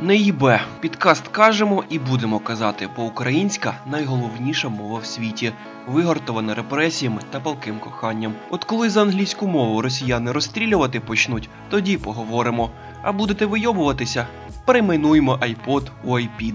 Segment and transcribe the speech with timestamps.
[0.00, 0.60] Не їбе.
[0.80, 5.52] Підкаст кажемо і будемо казати, бо українська найголовніша мова в світі,
[5.86, 8.34] вигортована репресіями та палким коханням.
[8.50, 12.70] От коли за англійську мову росіяни розстрілювати почнуть, тоді поговоримо.
[13.02, 14.26] А будете вийобуватися,
[14.64, 16.54] перейменуємо iPod у iPid.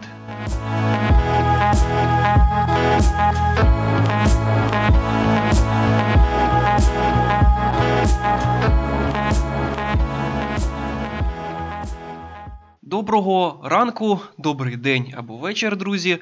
[12.93, 16.17] Доброго ранку, добрий день або вечір, друзі.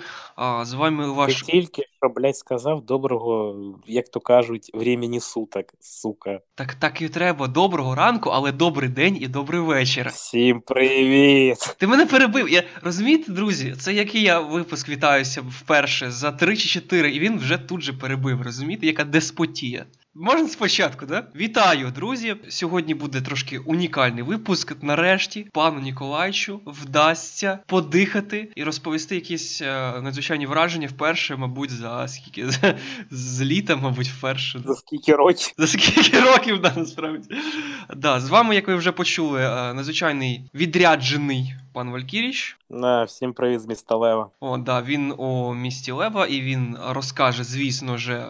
[0.64, 3.56] З вами ваш Ти тільки що, блядь, сказав доброго,
[3.88, 6.40] як то кажуть, времени суток, сука.
[6.56, 7.48] так, так і треба.
[7.48, 10.10] Доброго ранку, але добрий день і добрий вечір.
[10.14, 11.76] Всім привіт!
[11.78, 12.50] Ти мене перебив.
[12.50, 17.38] Я розумієте, друзі, це який я випуск вітаюся вперше за 3 чи 4, і він
[17.38, 18.42] вже тут же перебив.
[18.42, 19.86] Розумієте, яка деспотія.
[20.16, 21.28] Можна спочатку, да?
[21.36, 22.36] Вітаю, друзі!
[22.50, 24.76] Сьогодні буде трошки унікальний випуск.
[24.82, 29.66] Нарешті пану Ніколайчу вдасться подихати і розповісти якісь е,
[30.02, 32.76] надзвичайні враження вперше, мабуть, за скільки з,
[33.12, 34.62] з літа, мабуть, вперше.
[34.66, 35.54] За скільки років?
[35.58, 37.36] За скільки років, да, насправді.
[37.96, 42.58] Да, з вами, як ви вже почули, е, надзвичайний відряджений пан Валькіріч.
[42.70, 44.30] На, всім привіт з міста Лева.
[44.40, 48.28] О, да, він у місті Лева, і він розкаже, звісно ж, е,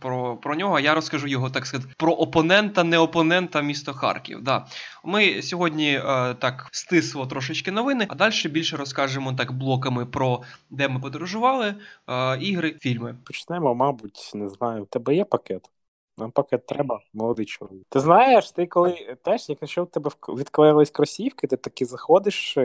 [0.00, 0.80] про, про нього.
[0.80, 4.42] Я розкажу його, так сказати, про опонента, не опонента місто Харків.
[4.42, 4.66] Да.
[5.04, 10.88] Ми сьогодні е, так стисло трошечки новини, а далі більше розкажемо так блоками про де
[10.88, 11.74] ми подорожували,
[12.08, 13.16] е, ігри, фільми.
[13.24, 14.82] Почнемо, мабуть, не знаю.
[14.82, 15.70] У тебе є пакет?
[16.18, 17.86] Нам пакет треба, молодий чоловік.
[17.88, 22.58] Ти знаєш, ти коли теж, якщо в тебе відклеїлись кросівки, ти таки заходиш,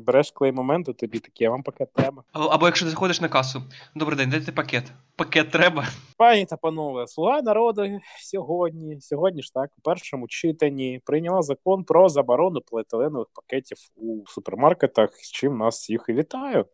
[0.00, 2.22] береш клей моменту, тобі такі, а вам пакет треба.
[2.32, 3.62] Або якщо ти заходиш на касу,
[3.94, 4.92] добрий день, дайте пакет.
[5.16, 5.86] Пакет треба.
[6.16, 12.08] Пані та панове, слуга народу сьогодні, сьогодні ж так, у першому читанні прийняла закон про
[12.08, 16.66] заборону поліетиленових пакетів у супермаркетах, з чим нас всіх і вітаю.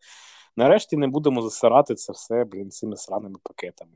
[0.58, 3.90] Нарешті не будемо засирати це все, блін, цими сраними пакетами.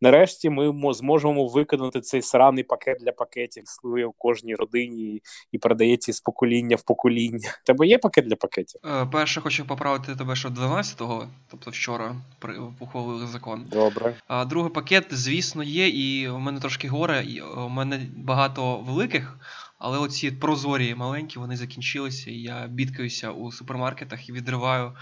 [0.00, 5.22] Нарешті ми мо- зможемо виконати цей сраний пакет для пакетів, існує у кожній родині
[5.52, 7.48] і передається з покоління в покоління.
[7.66, 8.80] Тебе є пакет для пакетів?
[8.84, 13.64] Е, Перше хочу поправити тебе, що 12-го, тобто вчора, при ухвалили закон.
[13.72, 14.16] Добре.
[14.26, 19.38] А другий пакет, звісно, є, і у мене трошки горе, і у мене багато великих,
[19.78, 24.92] але оці прозорі маленькі, вони закінчилися, і я бідкаюся у супермаркетах і відриваю.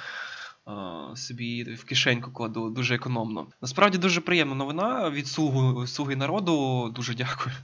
[0.68, 3.46] Е, Собі в кишеньку кладу дуже економно.
[3.62, 6.88] Насправді дуже приємна новина від слугу, слуги народу.
[6.94, 7.54] Дуже дякую.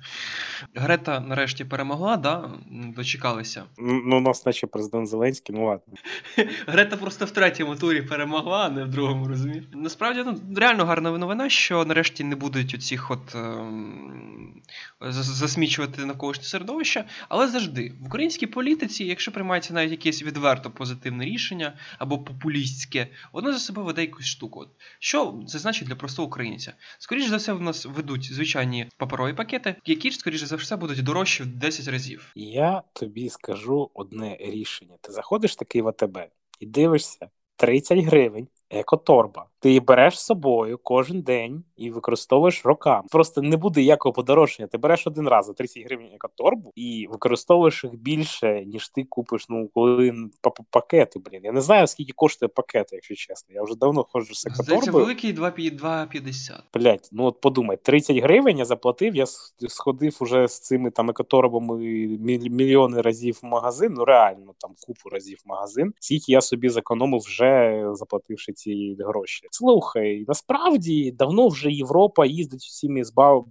[0.75, 2.51] Грета нарешті перемогла, да?
[2.97, 3.65] Дочекалися.
[3.79, 5.95] Ну, у нас наче президент Зеленський, ну ладно.
[6.67, 9.65] Грета просто в третьому турі перемогла, а не в другому, розумієш?
[9.73, 14.53] Насправді ну, реально гарна новина, що нарешті не будуть оцих от ем,
[15.01, 21.25] зас- засмічувати навколишнє середовище, але завжди в українській політиці, якщо приймається навіть якесь відверто позитивне
[21.25, 22.88] рішення або популістське,
[23.33, 24.67] воно за себе веде якусь штуку.
[24.99, 26.73] Що це значить для простого українця?
[26.99, 31.43] Скоріше за все, в нас ведуть звичайні паперові пакети, які скоріше за все, будуть дорожчі
[31.43, 32.33] в 10 разів.
[32.35, 34.97] Я тобі скажу одне рішення.
[35.01, 36.19] Ти заходиш такий в АТБ
[36.61, 39.47] і дивишся 30 гривень, екоторба.
[39.61, 43.09] Ти її береш з собою кожен день і використовуєш роками.
[43.11, 44.67] Просто не буде якого подорожчання.
[44.67, 49.47] Ти береш один раз за 30 гривень екоторбу і використовуєш їх більше, ніж ти купиш
[49.49, 51.19] ну коли па- па- пакети.
[51.19, 51.41] Блін.
[51.45, 53.55] Я не знаю скільки коштує пакет, якщо чесно.
[53.55, 55.81] Я вже давно ходжу з Здається, великий 2,50.
[55.81, 56.53] 2,50.
[56.75, 59.25] Блять, ну от подумай, 30 гривень я заплатив, я
[59.69, 61.75] сходив уже з цими там екоторбами
[62.19, 65.95] міль- мільйони разів в магазин, ну реально там купу разів в магазин.
[66.01, 69.48] Скільки я собі зекономив вже заплативши ці гроші.
[69.51, 73.47] Слухай, насправді давно вже Європа їздить усіми з бав...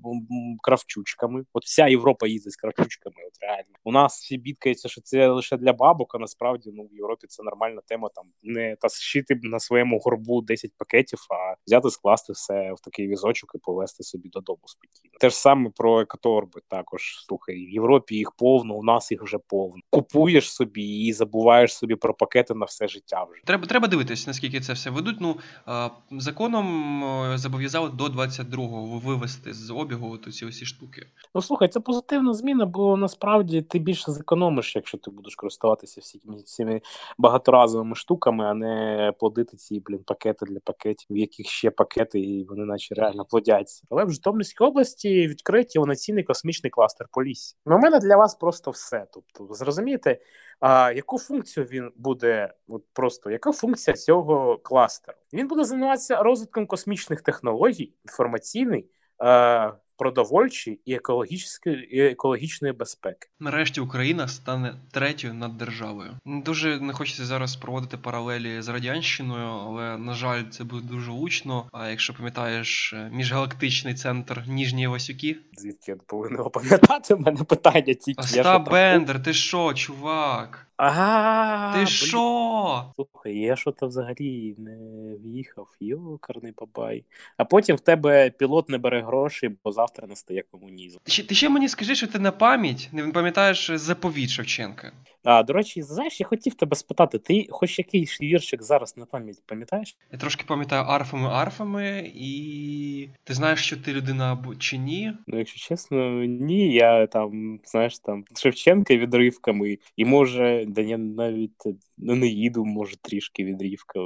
[0.61, 1.43] кравчучками.
[1.53, 3.15] От вся Європа їздить з кравчучками.
[3.27, 3.75] От реально.
[3.83, 7.43] У нас всі бідкаються, що це лише для бабок, а насправді ну в Європі це
[7.43, 8.09] нормальна тема.
[8.15, 13.51] Там не тащити на своєму горбу 10 пакетів, а взяти, скласти все в такий візочок
[13.55, 15.13] і повезти собі додому спокійно.
[15.19, 16.61] Те ж саме про екоторби.
[16.67, 19.81] Також слухай, в Європі їх повно, у нас їх вже повно.
[19.89, 23.41] Купуєш собі і забуваєш собі про пакети на все життя вже.
[23.45, 25.17] Треба, треба дивитись, наскільки це все ведуть.
[25.19, 25.37] Ну,
[25.67, 31.05] е, законом е, зобов'язали до 22-го вивести з обігу ці усі штуки.
[31.35, 36.41] Ну слухай, це позитивна зміна, бо насправді ти більше зекономиш, якщо ти будеш користуватися всіми
[36.45, 36.81] цими
[37.17, 42.43] багаторазовими штуками, а не плодити ці блін пакети для пакетів, в яких ще пакети, і
[42.43, 43.83] вони наче реально плодяться.
[43.89, 47.55] Але в Житомирській області відкриті інноваційний космічний кластер Полісся.
[47.65, 49.07] Ну, у мене для вас просто все.
[49.13, 50.19] Тобто, зрозумієте,
[50.59, 55.17] а яку функцію він буде, от просто яка функція цього кластеру?
[55.33, 58.89] Він буде займатися розвитком космічних технологій, інформаційний.
[59.23, 63.27] Е, продовольчої і екологічної і екологічної безпеки.
[63.39, 66.11] Нарешті Україна стане третьою над державою.
[66.25, 71.69] Дуже не хочеться зараз проводити паралелі з радянщиною, але на жаль, це буде дуже учно.
[71.71, 77.13] А якщо пам'ятаєш міжгалактичний центр Ніжні Васюки, звідки я повинен пам'ятати?
[77.13, 80.66] У мене питання тільки Остап Бендер, ти що, чувак?
[80.77, 82.83] Ага, Ти що?
[82.95, 84.77] Слухай, я що то взагалі не
[85.23, 87.03] в'їхав, йокарний бабай.
[87.37, 90.97] А потім в тебе пілот не бере гроші, бо завтра настає комунізм.
[91.03, 94.91] Ти ще, ти ще мені скажи, що ти на пам'ять не пам'ятаєш заповідь Шевченка.
[95.23, 99.43] А, до речі, знаєш, я хотів тебе спитати, ти хоч якийсь віршик зараз на пам'ять
[99.45, 99.97] пам'ятаєш?
[100.11, 105.13] Я трошки пам'ятаю арфами арфами, і ти знаєш, що ти людина або чи ні?
[105.27, 106.73] Ну, якщо чесно, ні.
[106.73, 111.63] Я там, знаєш, там Шевченка відривками, і може, да я навіть
[111.97, 113.99] ну, не їду, може, трішки відривка,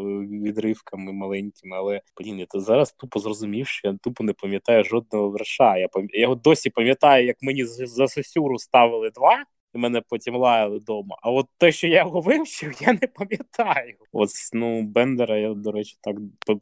[0.43, 5.29] відривками маленькими, але блін, я то зараз тупо зрозумів, що я тупо не пам'ятаю жодного
[5.29, 5.77] верша.
[5.77, 6.07] Я пам...
[6.09, 9.43] я досі пам'ятаю, як мені за Сосюру ставили два
[9.73, 11.15] і мене потім лаяли вдома.
[11.21, 13.95] А от те, що я його вивчив, я не пам'ятаю.
[14.11, 16.15] От ну Бендера я, до речі, так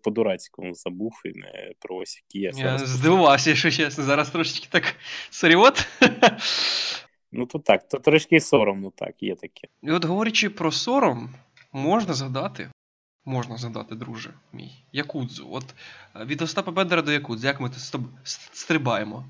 [0.03, 2.71] по-дурацькому забув і не про ось які я.
[2.71, 4.03] Я здивувався, якщо чесно.
[4.03, 4.95] Зараз трошечки так
[5.29, 5.87] сорівот.
[7.31, 9.67] Ну, то так, то трошки соромно, так, є таке.
[9.83, 11.29] І от говорячи про сором,
[11.73, 12.71] можна згадати.
[13.25, 15.47] Можна згадати, друже мій, Якудзу.
[15.51, 15.65] От
[16.15, 18.01] е, від Остапа Бендера до Якудзу, як ми тут
[18.53, 19.25] стрибаємо?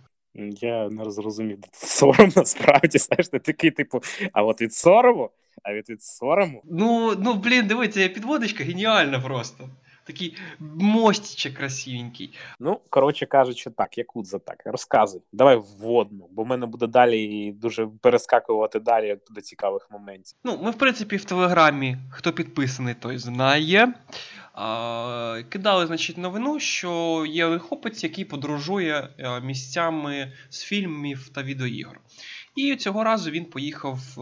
[0.61, 4.01] Я не зрозумів, де тут сором насправді, знаєш, ти такий, типу,
[4.33, 5.29] а от від сорому,
[5.63, 6.61] а від від сорому.
[6.65, 9.69] Ну, ну блін, дивіться, підводочка геніальна просто.
[10.09, 12.33] Такий мостичок красивенький.
[12.59, 14.61] Ну, коротше кажучи, так, Якудза так.
[14.65, 15.21] Розказуй.
[15.31, 20.38] Давай вводну, бо в мене буде далі дуже перескакувати далі до цікавих моментів.
[20.44, 23.94] Ну, ми, в принципі, в Телеграмі, хто підписаний, той знає.
[24.53, 32.00] А, Кидали, значить, новину, що є хлопець, який подорожує е, місцями з фільмів та відеоігр.
[32.59, 34.21] І цього разу він поїхав е,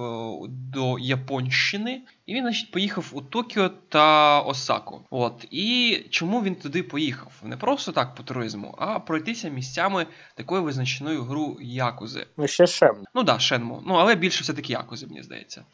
[0.49, 5.01] до Японщини, і він, значить, поїхав у Токіо та Осаку.
[5.09, 7.31] От і чому він туди поїхав?
[7.43, 10.05] Не просто так по туризму, а пройтися місцями
[10.35, 12.27] такої визначеної гру Якузи.
[12.37, 13.03] Ну ще Шенму.
[13.15, 13.83] Ну так, да, Шенму.
[13.87, 15.65] Ну але більше все таки Якузи, мені здається.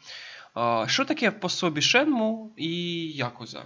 [0.54, 2.72] А, Що таке по собі Шенму і
[3.08, 3.62] Якуза?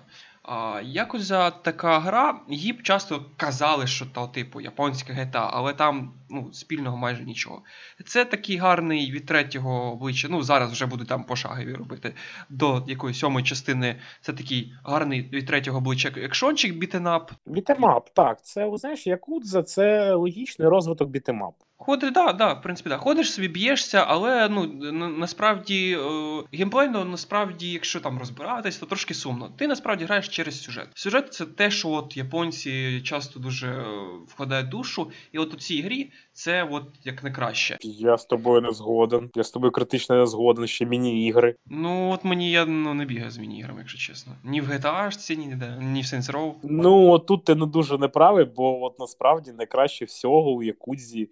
[0.83, 6.53] Якуза така гра, їй б часто казали, що то, типу, японська гета, але там ну,
[6.53, 7.63] спільного майже нічого.
[8.07, 10.29] Це такий гарний від третього обличчя.
[10.31, 12.15] Ну, зараз вже буду там пошагові робити.
[12.49, 17.33] До якоїсь сьомої частини це такий гарний від третього обличчя екшончик бітенап.
[17.47, 18.45] Бітемап, так.
[18.45, 21.55] Це, знаєш, Якудза це логічний розвиток бітемап.
[21.81, 22.97] Ходиш, да, да, в принципі, да.
[22.97, 24.67] Ходиш собі, б'єшся, але ну
[25.09, 29.51] насправді е, геймплейно, насправді, якщо там розбиратись, то трошки сумно.
[29.57, 30.89] Ти насправді граєш через сюжет.
[30.95, 33.85] Сюжет це те, що от японці часто дуже е,
[34.27, 37.79] вкладають душу, і от у цій грі це от як не краще.
[37.81, 39.31] Я з тобою не згоден.
[39.35, 40.67] Я з тобою критично не згоден.
[40.67, 41.55] Ще міні-ігри.
[41.67, 44.33] Ну от мені я ну не бігаю з міні-іграми, якщо чесно.
[44.45, 46.55] Ні в GTA, ні ніде, ні в Saints Row.
[46.63, 51.29] Ну от тут ти не дуже неправий, бо от насправді найкраще всього у Якудзі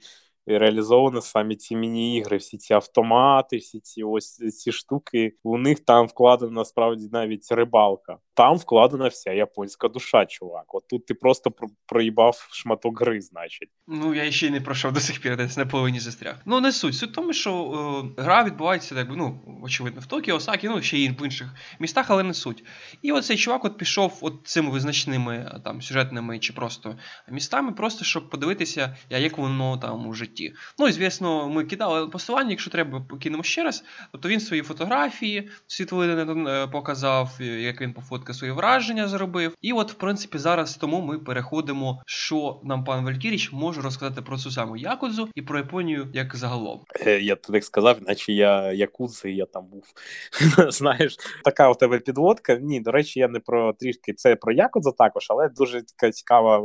[0.47, 5.33] реалізовано саме ці міні-ігри, всі ці автомати, всі ці ось ці штуки.
[5.43, 8.19] У них там вкладена насправді навіть рибалка.
[8.37, 10.75] Там вкладена вся японська душа, чувак.
[10.75, 11.51] От тут ти просто
[11.87, 13.69] проїбав шматок гри, значить.
[13.87, 16.37] Ну я ще й не пройшов до сих пір, десь на половині застряг.
[16.45, 16.95] Ну не суть.
[16.95, 20.99] Суть в тому, що е, гра відбувається, якби ну очевидно, в Токіо, Осакі, ну ще
[20.99, 21.49] й в інших
[21.81, 22.65] містах, але не суть.
[23.03, 26.97] І оцей чувак от пішов от цими визначними там сюжетними чи просто
[27.29, 30.55] містами, просто щоб подивитися, як воно там у житті.
[30.79, 33.85] Ну і звісно, ми кидали посилання, якщо треба, покинемо ще раз.
[34.13, 39.55] Тобто він свої фотографії, світлини е, показав, як він пофоткав свої враження зробив.
[39.63, 44.39] І от, в принципі, зараз тому ми переходимо, що нам пан Валькіріч може розказати про
[44.39, 46.81] цю саму Якудзу і про Японію як загалом.
[47.07, 49.85] Е, я так сказав, наче я Якудзи, я там був.
[50.73, 52.55] Знаєш, така у тебе підводка.
[52.55, 56.59] Ні, до речі, я не про трішки це про Якудзу також, але дуже така цікава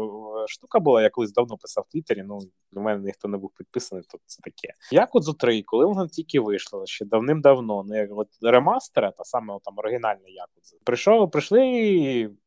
[0.47, 1.01] штука була.
[1.01, 2.23] Я колись давно писав в Твіттері.
[2.27, 2.39] Ну
[2.71, 4.73] до мене ніхто не був підписаний, то це таке.
[4.91, 9.57] Як от зо 3, коли вона тільки вийшла, ще давним-давно, не от ремастера, та саме
[9.63, 11.61] там оригінальна Якудза, прийшов, прийшли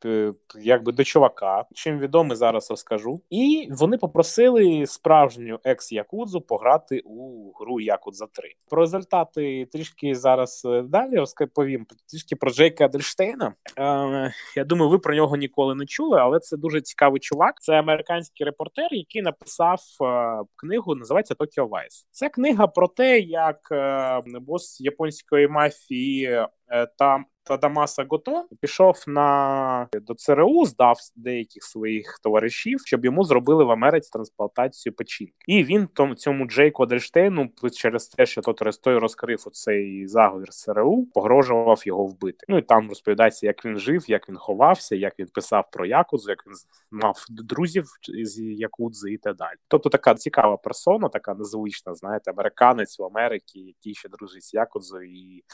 [0.04, 3.20] е, якби до чувака, чим відомий зараз розкажу.
[3.30, 8.48] І вони попросили справжню екс-якудзу пограти у гру Якудза 3.
[8.70, 13.54] Про результати трішки зараз е, далі розповім трішки про Джейка Адельштейна.
[13.78, 17.54] Е, Я думаю, ви про нього ніколи не чули, але це дуже цікавий чувак.
[17.60, 22.06] Це американський репортер, який написав е, книгу називається Tokyo Vice.
[22.10, 29.88] Це книга про те, як е, бос японської мафії е, та Адамаса Гото пішов на
[30.02, 35.34] до ЦРУ, здав деяких своїх товаришів, щоб йому зробили в Америці трансплантацію печінки.
[35.46, 38.42] І він тому цьому Джейку Адельштейну через те, що
[38.82, 42.44] той розкрив оцей заговір ЦРУ, погрожував його вбити.
[42.48, 46.30] Ну і там розповідається, як він жив, як він ховався, як він писав про якудзу,
[46.30, 46.54] як він
[46.90, 47.84] мав друзів
[48.24, 49.56] з якудзи і так далі.
[49.68, 55.12] Тобто така цікава персона, така незвична, знаєте, американець в Америці, який ще дружить з якудзою
[55.12, 55.44] і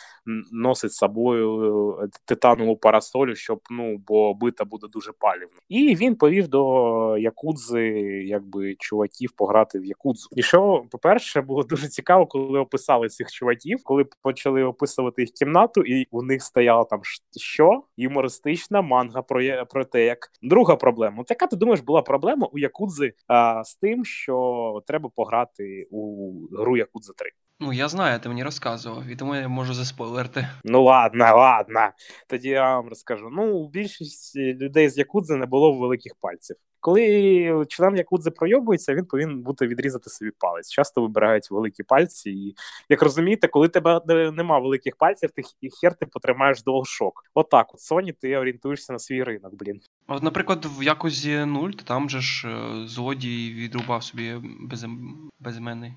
[0.53, 1.80] носить з собою
[2.25, 5.59] титанову парасолю, щоб ну бо бита буде дуже палівно.
[5.69, 7.89] І він повів до якудзи,
[8.27, 10.29] якби чуваків пограти в якудзу.
[10.37, 15.83] І що, по-перше, було дуже цікаво, коли описали цих чуваків, коли почали описувати їх кімнату,
[15.83, 17.01] і у них стояло там
[17.37, 21.17] що юмористична манга про про те, як друга проблема.
[21.21, 26.33] От яка ти думаєш, була проблема у Якудзи а, з тим, що треба пограти у
[26.53, 27.31] гру Якудза 3?
[27.63, 30.49] Ну, я знаю, ти мені розказував, і тому я можу заспойлерти.
[30.65, 31.89] Ну ладно, ладно.
[32.29, 33.29] Тоді я вам розкажу.
[33.33, 36.57] Ну, у більшості людей з Якудзи не було великих пальців.
[36.81, 40.71] Коли член Якудзи пройобується, він повинен бути відрізати собі палець.
[40.71, 42.55] Часто вибирають великі пальці, і
[42.89, 44.01] як розумієте, коли тебе
[44.33, 45.43] нема великих пальців, ти
[45.81, 47.13] хер ти потримаєш DualShock.
[47.35, 49.81] Отак, от Sony ти орієнтуєшся на свій ринок, блін.
[50.13, 55.17] От, наприклад, в Якузі 0, там же ж е, злодій відрубав собі безем...
[55.39, 55.93] безіменний.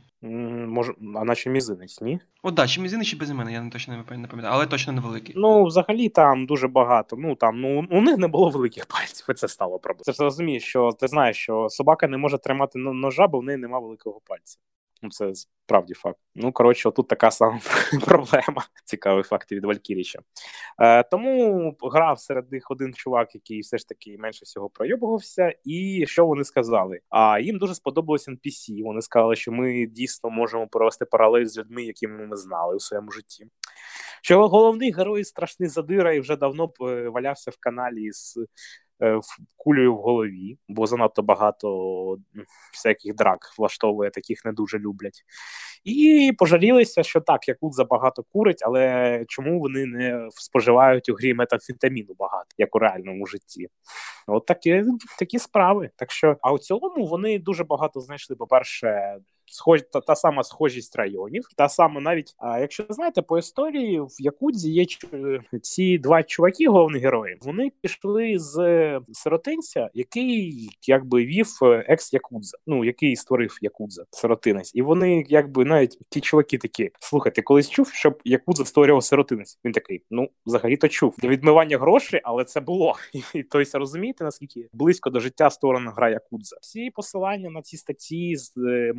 [0.67, 2.19] Може, а наче мізинець, ні?
[2.43, 5.35] О, да, чи мізинець, чи безіменний, я не точно не пам'ятаю, але точно невеликий.
[5.37, 7.15] Ну, взагалі там дуже багато.
[7.19, 10.03] Ну там ну у них не було великих пальців, і це стало проблемою.
[10.03, 13.57] Це ж розумієш, що ти знаєш, що собака не може тримати ножа, бо в неї
[13.57, 14.57] немає великого пальця.
[15.03, 16.19] Ну, це справді факт.
[16.35, 17.59] Ну, коротше, тут така сама
[18.05, 18.67] проблема.
[18.85, 20.19] Цікавий факт від Валькіріча.
[20.79, 25.53] Е, Тому грав серед них один чувак, який все ж таки менше всього пройобувався.
[25.63, 26.99] І що вони сказали?
[27.09, 28.83] А їм дуже сподобалось NPC.
[28.83, 33.11] Вони сказали, що ми дійсно можемо провести паралель з людьми, якими ми знали у своєму
[33.11, 33.47] житті.
[34.21, 38.37] Що головний герой страшний задира і вже давно е, валявся в каналі з
[39.57, 42.17] кулею в голові, бо занадто багато
[42.73, 45.23] всяких драк влаштовує, таких не дуже люблять.
[45.83, 52.15] І пожалілися, що так, Якут забагато курить, але чому вони не споживають у грі метамфетаміну
[52.19, 53.67] багато, як у реальному житті?
[54.27, 54.83] От такі
[55.19, 55.89] такі справи.
[55.95, 58.35] Так що, а у цілому вони дуже багато знайшли.
[58.35, 59.17] По перше,
[59.53, 64.15] схож та, та сама схожість районів, та сама навіть а якщо знаєте по історії в
[64.19, 64.85] Якудзі є
[65.61, 67.37] ці два чуваки, головні герої.
[67.41, 68.55] Вони пішли з
[69.11, 75.65] сиротинця, який якби вів е, екс Якудза, ну який створив Якудза, сиротинець, і вони якби
[75.65, 79.59] навіть ті чуваки такі слухайте, колись чув, щоб Якудза створював сиротинець.
[79.65, 82.95] Він такий, ну взагалі то чув для відмивання грошей, але це було
[83.33, 86.57] і тобто, розумієте наскільки близько до життя створена гра Якудза.
[86.61, 88.93] Всі посилання на ці статті з е,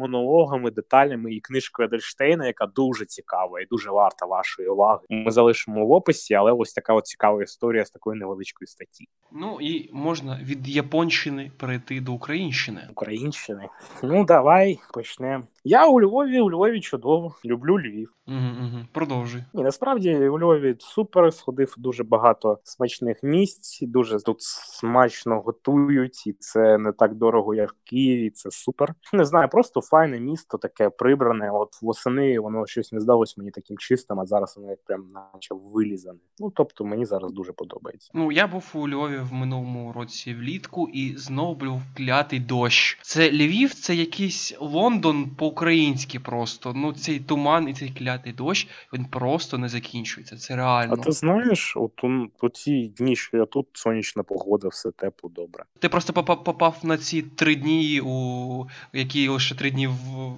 [0.45, 5.01] монологами, деталями і книжкою Едельштейна, яка дуже цікава і дуже варта вашої уваги.
[5.11, 9.09] Ми залишимо в описі, але ось така от цікава історія з такої невеличкої статті.
[9.33, 12.89] Ну і можна від Японщини перейти до Українщини.
[12.91, 13.69] Українщини.
[14.03, 15.45] Ну давай почнемо.
[15.67, 18.15] Я у Львові, у Львові чудово, люблю Львів.
[18.29, 18.79] Угу, угу.
[18.93, 19.45] Продовжуй.
[19.55, 21.35] Ні, насправді у Львові супер.
[21.35, 23.79] Сходив дуже багато смачних місць.
[23.83, 28.31] Дуже тут смачно готують, і це не так дорого, як в Києві.
[28.31, 28.95] Це супер.
[29.13, 31.51] Не знаю, просто файне місто, таке прибране.
[31.51, 35.55] От восени воно щось не здалось мені таким чистим, а зараз воно як прям наче
[35.55, 36.19] вилізане.
[36.39, 38.11] Ну тобто мені зараз дуже подобається.
[38.15, 42.99] Ну я був у Львові в минулому році влітку, і знову був клятий дощ.
[43.03, 46.73] Це Львів, це якийсь Лондон по українськи просто.
[46.77, 50.37] Ну цей туман і цей клятий дощ він просто не закінчується.
[50.37, 50.95] Це реально.
[50.99, 52.05] А ти знаєш, от
[52.43, 55.65] у ці дні, що я тут сонячна погода, все тепло, добре.
[55.79, 59.89] Ти просто попав попав на ці три дні, у які лише три дні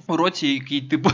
[0.06, 1.10] в році, який типу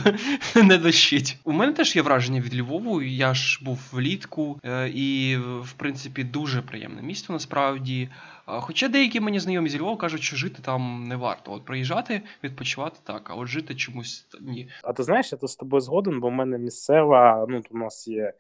[0.63, 1.39] не дощить.
[1.45, 3.03] У мене теж є враження від Львову.
[3.03, 8.09] Я ж був влітку, е, і в принципі дуже приємне місто насправді.
[8.47, 11.53] Хоча деякі мені знайомі зі Львова кажуть, що жити там не варто.
[11.53, 14.69] От приїжджати, відпочивати так, а от жити чомусь ні.
[14.83, 18.09] А ти знаєш, я тут з тобою згоден, бо в мене місцева, ну у нас
[18.09, 18.33] є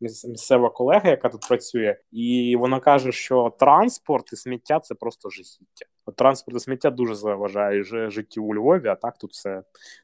[0.00, 5.86] місцева колега, яка тут працює, і вона каже, що транспорт і сміття це просто жахіття.
[6.14, 9.62] Транспорт і сміття дуже заважає життю у Львові, а так тут все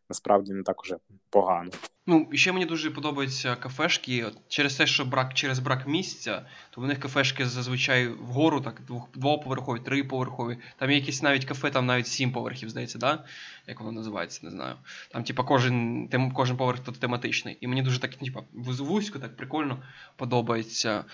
[0.08, 0.96] насправді не так уже
[1.30, 1.70] погано.
[2.06, 4.26] Ну, і ще мені дуже подобаються кафешки.
[4.48, 9.08] Через те, що брак через брак місця, то в них кафешки зазвичай вгору, так, двох,
[9.14, 10.58] двоповерхові, триповерхові.
[10.76, 13.24] Там є якісь навіть кафе, там навіть сім поверхів, здається, да?
[13.66, 14.74] як воно називається, не знаю.
[15.12, 17.58] Там, типа, кожен тем, кожен поверх тут тематичний.
[17.60, 19.82] І мені дуже так, типа, вузько, так прикольно
[20.16, 21.04] подобається.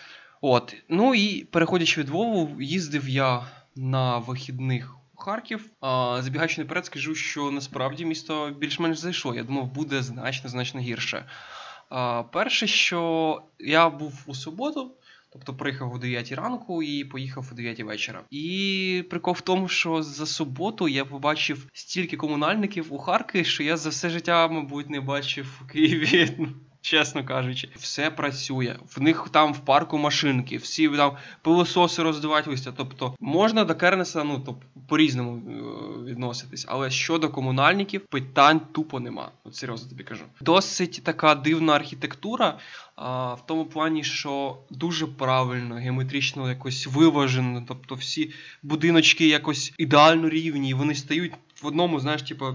[0.40, 0.76] От.
[0.88, 3.46] Ну і переходячи від Вову, їздив я
[3.78, 5.70] на вихідних Харків.
[5.80, 9.34] А, Забігаючи наперед, скажу, що насправді місто більш-менш зайшло.
[9.34, 11.26] Я думав, буде значно значно гірше.
[11.88, 14.94] А, Перше, що я був у суботу,
[15.32, 18.22] Тобто приїхав о 9 ранку і поїхав о 9 вечора.
[18.30, 23.76] І прикол в тому, що за суботу я побачив стільки комунальників у Харкові, що я
[23.76, 26.38] за все життя, мабуть, не бачив у Києві.
[26.80, 28.76] Чесно кажучи, все працює.
[28.96, 32.72] В них там в парку машинки, всі там пилососи роздувають листя.
[32.76, 36.64] Тобто можна до Кернеса ну тобто, по-різному е, відноситись.
[36.68, 39.30] Але щодо комунальників, питань тупо нема.
[39.44, 40.24] От серйозно тобі кажу.
[40.40, 42.58] Досить така дивна архітектура.
[42.96, 47.64] А, В тому плані, що дуже правильно, геометрично якось виважено.
[47.68, 48.32] Тобто всі
[48.62, 51.32] будиночки якось ідеально рівні, вони стають
[51.62, 52.46] в одному, знаєш, типу,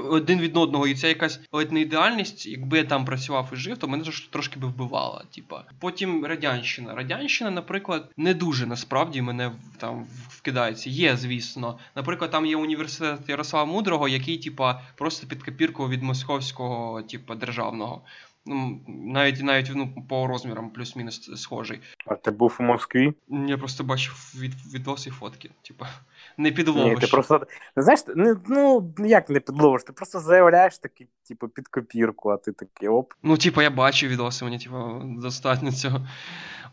[0.00, 0.86] один від одного.
[0.86, 4.60] І це якась ледь не ідеальність, якби я там працював і жив, то мене трошки,
[4.60, 5.24] би вбивала.
[5.34, 5.64] Типа.
[5.80, 6.94] Потім Радянщина.
[6.94, 10.90] Радянщина, наприклад, не дуже насправді мене там вкидається.
[10.90, 11.78] Є, звісно.
[11.94, 18.02] Наприклад, там є університет Ярослава Мудрого, який, типа, просто під копірку від московського, типа, державного.
[18.46, 21.80] Ну, навіть навіть ну, по розмірам плюс-мінус схожий.
[22.06, 23.12] А ти був у Москві?
[23.28, 25.50] Я просто бачив від, відоси фотки.
[25.62, 25.86] Типа,
[26.36, 26.94] не підловиш.
[26.94, 31.68] Ні, ти просто знаєш, не, ну як не підловиш, ти просто заявляєш такий, типу, під
[31.68, 33.12] копірку, а ти такий оп.
[33.22, 36.06] Ну, типу, я бачив відоси, мені типу, достатньо цього.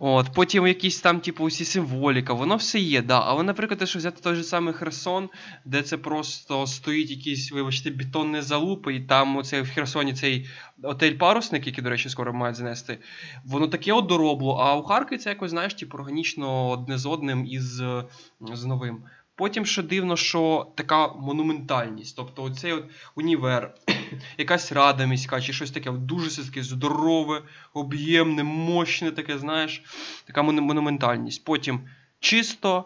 [0.06, 3.20] От, Потім якісь там, типу, усі символіка, воно все є, да.
[3.20, 5.30] Але, наприклад, якщо взяти той же самий Херсон,
[5.66, 10.50] де це просто стоїть якісь, вибачте, бетонні залупи, і там оце, в Херсоні цей
[10.84, 13.00] отель парусник, який, до речі, скоро мають занести,
[13.46, 17.46] воно таке от доробло, а у Харкові це якось, знаєш, типу, органічно одне з одним
[17.46, 18.04] і з,
[18.42, 19.04] з новим.
[19.36, 22.16] Потім ще дивно, що така монументальність.
[22.16, 22.86] Тобто оцей от
[23.16, 23.76] універ,
[24.38, 27.42] якась рада міська чи щось таке дуже таке здорове,
[27.74, 29.84] об'ємне, мощне, таке, знаєш,
[30.26, 31.46] така монументальність.
[31.46, 31.82] Потім
[32.20, 32.86] чисто,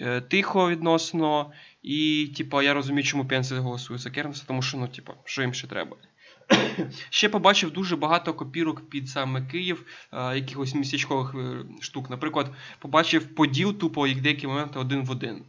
[0.00, 4.88] е, тихо відносно, і, типу, я розумію, чому пенсії голосують за Кернеса, тому що, ну,
[4.88, 5.96] типу, що їм ще треба.
[7.10, 12.10] Ще побачив дуже багато копірок під саме Київ, е, якихось містечкових е, штук.
[12.10, 15.44] Наприклад, побачив поділ тупо як деякі моменти один в один.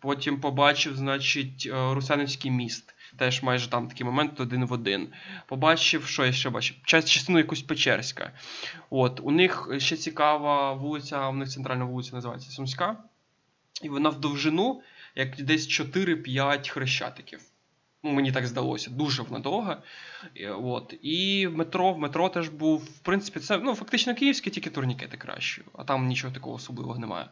[0.00, 2.94] Потім побачив, значить, е, Русанівський міст.
[3.16, 5.08] Теж майже там такий момент один в один.
[5.48, 6.76] Побачив, що я ще бачив?
[6.84, 8.32] Частину якусь Печерська.
[8.90, 12.96] От, У них ще цікава вулиця, у них центральна вулиця називається Сумська.
[13.82, 14.82] І вона в довжину,
[15.14, 17.40] як десь 4-5 хрещатиків.
[18.04, 19.82] Ну, Мені так здалося, дуже вона довга.
[20.50, 20.94] От.
[21.02, 22.78] І в метро в метро теж був.
[22.78, 27.28] В принципі, це ну, фактично київське, тільки турнікети краще, а там нічого такого особливого немає.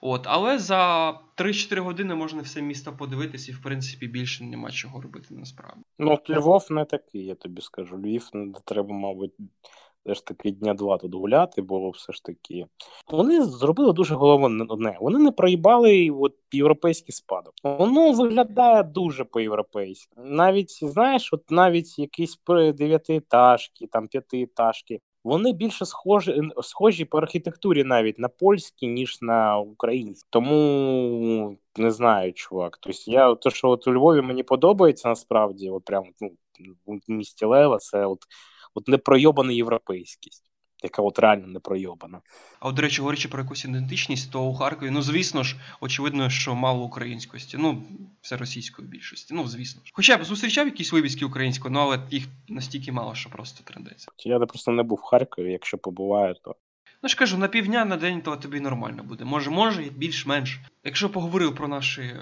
[0.00, 5.00] От, Але за 3-4 години можна все місто подивитися, і в принципі більше нема чого
[5.00, 5.80] робити насправді.
[5.98, 7.98] Ну, Львов не такий, я тобі скажу.
[7.98, 8.30] Львів
[8.64, 9.32] треба, мабуть,
[10.04, 12.66] все ж таки дня два тут гуляти, бо все ж таки.
[13.08, 14.98] Вони зробили дуже головне одне.
[15.00, 17.54] Вони не проїбали от європейський спадок.
[17.62, 20.12] Воно виглядає дуже по-європейськи.
[20.16, 22.38] Навіть знаєш, от навіть якісь
[22.74, 25.00] дев'ятиетажки, там п'ятиетажки.
[25.24, 30.28] Вони більше схожі схожі по архітектурі навіть на польські, ніж на українські.
[30.30, 32.78] Тому не знаю, чувак.
[32.80, 36.06] Тобто я то, що от у Львові мені подобається насправді, от прямо
[36.86, 38.18] ну, місті Лева, це от
[38.74, 40.50] от непройобана європейськість,
[40.82, 42.20] яка от реально не пройобана.
[42.60, 46.30] А от, до речі, говорячи про якусь ідентичність, то у Харкові, ну звісно ж, очевидно,
[46.30, 47.56] що мало українськості.
[47.56, 47.82] Ну,
[48.20, 49.34] все російської більшості.
[49.34, 49.90] Ну, звісно ж.
[49.94, 54.08] Хоча б зустрічав якісь вивіски української, ну але їх настільки мало, що просто трендеться.
[54.18, 56.56] Я просто не був в Харкові, якщо побуваю, то
[57.04, 59.24] Ну ж кажу, на півдня на день то тобі нормально буде.
[59.24, 60.60] Може, може, більш-менш.
[60.84, 62.18] Якщо поговорили про наші, е,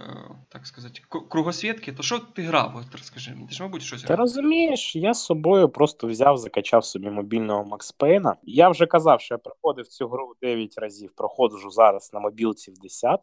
[0.49, 2.77] так сказати, кругосвітки, то що ти грав?
[2.77, 6.85] От розкажи мені, ти ж, мабуть, щось Ти розумієш, я з собою просто взяв, закачав
[6.85, 8.37] собі мобільного Макс Пейна.
[8.43, 12.79] Я вже казав, що я проходив цю гру 9 разів, проходжу зараз на мобілці в
[12.79, 13.21] 10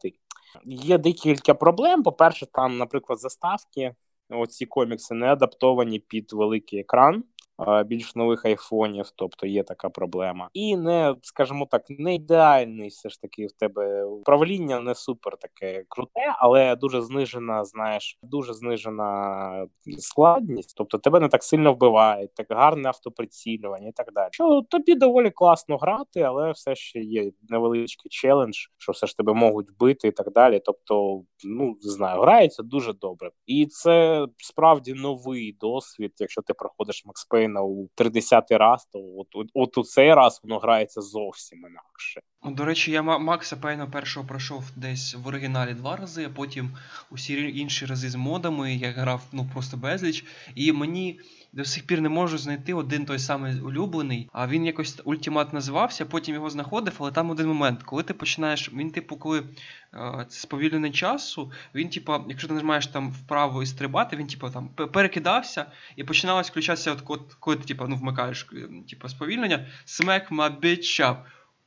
[0.65, 2.04] Є декілька проблем.
[2.04, 3.95] По-перше, там, наприклад, заставки.
[4.30, 7.24] Оці комікси не адаптовані під великий екран
[7.86, 13.22] більш нових айфонів, тобто є така проблема, і не скажімо так, не ідеальний все ж
[13.22, 19.67] таки в тебе управління не супер таке круте, але дуже знижена, знаєш, дуже знижена
[19.98, 24.30] складність, тобто тебе не так сильно вбивають, так гарне автоприцілювання і так далі.
[24.32, 29.34] Що тобі доволі класно грати, але все ще є невеличкий челендж, що все ж тебе
[29.34, 30.62] можуть вбити і так далі.
[30.65, 37.06] Тобто, ну не знаю, грається дуже добре, і це справді новий досвід, якщо ти проходиш
[37.06, 41.01] Max Payne Пейна у 30 раз, то от, от, от у цей раз воно грається
[41.01, 42.21] зовсім інакше.
[42.43, 46.77] До речі, я Макса певно першого пройшов десь в оригіналі два рази, а потім
[47.12, 50.25] усі інші рази з модами я грав ну просто безліч.
[50.55, 51.19] І мені
[51.53, 56.05] до сих пір не можу знайти один той самий улюблений, а він якось ультимат називався,
[56.05, 59.39] потім його знаходив, але там один момент, коли ти починаєш, він, типу, коли
[59.93, 64.49] е, це сповільнений часу, він, типу, якщо ти нажимаєш там вправо і стрибати, він типу,
[64.49, 68.47] там перекидався і починалось включатися, от, коли ти типу, ну, вмикаєш
[68.89, 69.67] типу, сповільнення,
[70.31, 71.15] my bitch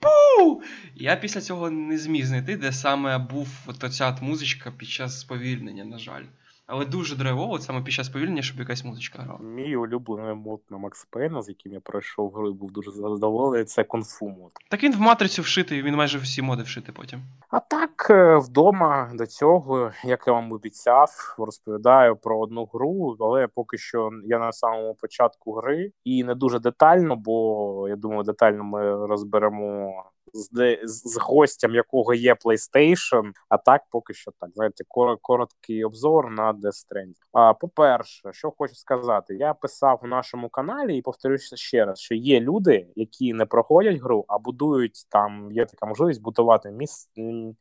[0.03, 0.63] пу!
[0.95, 5.85] Я після цього не зміг знайти, де саме був от оця музичка під час сповільнення,
[5.85, 6.25] на жаль.
[6.67, 9.41] Але дуже драйвово, саме під час повільнення, щоб якась музичка грала.
[9.41, 13.65] Мій улюблений мод на Макс Пейна, з яким я пройшов гру і був дуже задоволений,
[13.65, 14.53] це кунг-фу мод.
[14.71, 17.21] Так він в матрицю вшитий, він майже всі моди вшити потім.
[17.51, 23.47] А так, е, вдома до цього, як я вам обіцяв, розповідаю про одну гру, але
[23.47, 28.65] поки що я на самому початку гри і не дуже детально, бо я думаю, детально
[28.65, 29.93] ми розберемо
[30.33, 34.51] з з гостям, якого є PlayStation, А так, поки що так.
[34.55, 37.15] Знаєте, кор- короткий обзор на Death Stranding.
[37.33, 42.15] А по-перше, що хочу сказати, я писав у нашому каналі і повторюся ще раз, що
[42.15, 45.53] є люди, які не проходять гру, а будують там.
[45.53, 47.11] Є така можливість будувати міс...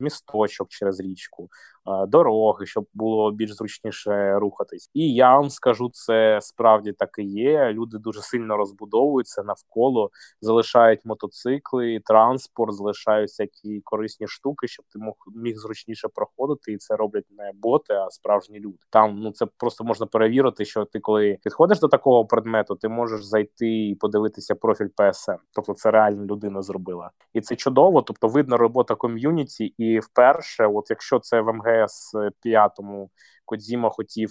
[0.00, 1.48] місточок через річку,
[2.08, 4.90] дороги, щоб було більш зручніше рухатись.
[4.94, 7.72] І я вам скажу, це справді так і є.
[7.72, 15.14] Люди дуже сильно розбудовуються навколо, залишають мотоцикли, транспорт, залишають всякі корисні штуки, щоб ти мог
[15.34, 18.78] міг зручніше проходити, і це роблять не боти, а справжні люди.
[18.90, 23.24] Там ну це просто можна перевірити, що ти, коли підходиш до такого предмету, ти можеш
[23.24, 25.36] зайти і подивитися профіль PSN.
[25.52, 28.02] Тобто це реально людина зробила, і це чудово.
[28.02, 32.78] Тобто, видно робота ком'юніті, і вперше, от якщо це в МГС 5
[33.44, 34.30] Кодзіма хотів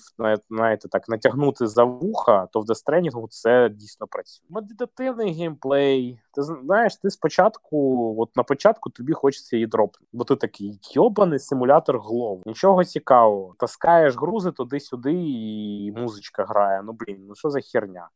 [0.49, 4.45] знаєте, так натягнути за вуха, то в дестренігу це дійсно працює.
[4.49, 6.19] Медитативний геймплей.
[6.34, 11.39] Ти знаєш, ти спочатку, от на початку тобі хочеться її дропнути, бо ти такий йобаний
[11.39, 12.41] симулятор глов.
[12.45, 13.56] Нічого цікавого.
[13.60, 16.82] Таскаєш грузи туди-сюди, і музичка грає.
[16.84, 18.10] Ну блін, ну що за херня?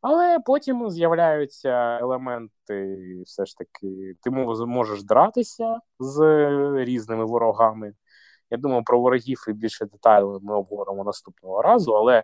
[0.00, 4.30] Але потім з'являються елементи, все ж таки, ти
[4.66, 6.20] можеш дратися з
[6.84, 7.92] різними ворогами.
[8.50, 12.22] Я думаю, про ворогів і більше деталей ми обговоримо наступного разу, але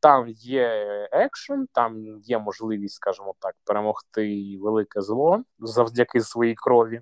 [0.00, 0.68] там є
[1.12, 7.00] екшен, там є можливість, скажімо так, перемогти велике зло завдяки своїй крові.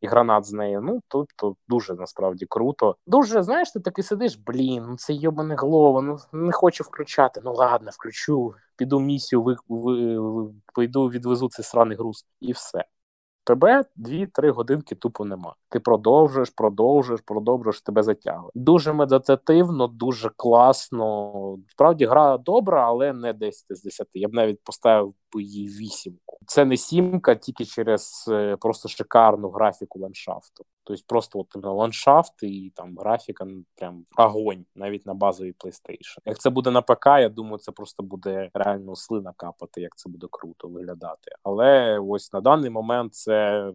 [0.00, 0.80] І гранат з нею.
[0.80, 2.96] Ну тут, тут дуже насправді круто.
[3.06, 7.40] Дуже знаєш, ти таки сидиш, блін, ну це йобане голова, ну не хочу включати.
[7.44, 12.84] Ну ладно, включу, піду місію, ви, ви, ви, пойду відвезу цей сраний груз, і все.
[13.46, 15.54] Тебе 2-3 годинки тупо нема.
[15.68, 18.50] Ти продовжуєш, продовжуєш, продовжуєш, тебе затягує.
[18.54, 21.58] Дуже медитативно, дуже класно.
[21.68, 24.08] Справді гра добра, але не 10 з 10.
[24.14, 26.38] Я б навіть поставив її вісімку.
[26.46, 30.64] Це не сімка, тільки через е, просто шикарну графіку ландшафту.
[30.86, 36.18] Тобто просто от ландшафт і там графіка прям огонь, навіть на базовій PlayStation.
[36.24, 40.08] Як це буде на ПК, я думаю, це просто буде реально слина капати, як це
[40.08, 41.30] буде круто виглядати.
[41.42, 43.66] Але ось на даний момент це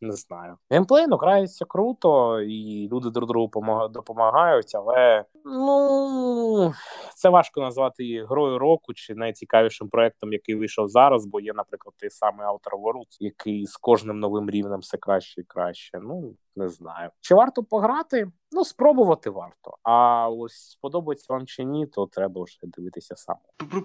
[0.00, 0.56] не знаю.
[0.70, 3.50] Геймплей ну, грається круто, і люди друг другу
[3.88, 6.74] допомагають, але ну
[7.14, 12.10] це важко назвати грою року чи найцікавішим проектом, який вийшов зараз, бо є, наприклад, той
[12.10, 15.98] самий автор Worlds, який з кожним новим рівнем все краще і краще.
[16.02, 17.10] Ну не знаю.
[17.20, 18.30] Чи варто пограти?
[18.52, 19.76] Ну, спробувати варто.
[19.82, 23.36] А ось сподобається вам чи ні, то треба вже дивитися сам.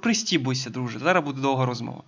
[0.03, 0.99] Пристібуйся, друже.
[0.99, 2.03] Зараз буде довга розмова.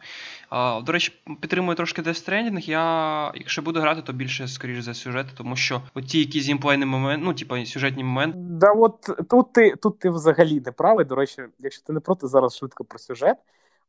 [0.49, 2.69] А, До речі, підтримую трошки Death Stranding.
[2.69, 7.25] Я, якщо буду грати, то більше скоріш за сюжети, тому що оті якісь геймплейні моменти,
[7.25, 8.37] ну, типа сюжетні моменти.
[8.41, 11.05] Да, от тут ти тут ти взагалі не правий.
[11.05, 13.37] До речі, якщо ти не проти зараз швидко про сюжет,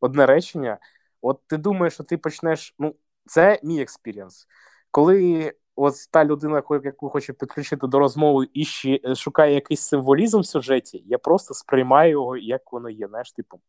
[0.00, 0.78] одне речення.
[1.22, 2.74] От ти думаєш, що ти почнеш.
[2.78, 2.94] Ну,
[3.26, 4.46] це мій experience.
[4.90, 10.40] Коли ось та людина, яку хоче підключити до розмови і ще е, шукає якийсь символізм
[10.40, 13.08] в сюжеті, я просто сприймаю його, як воно є.
[13.08, 13.60] Знаєш, типу,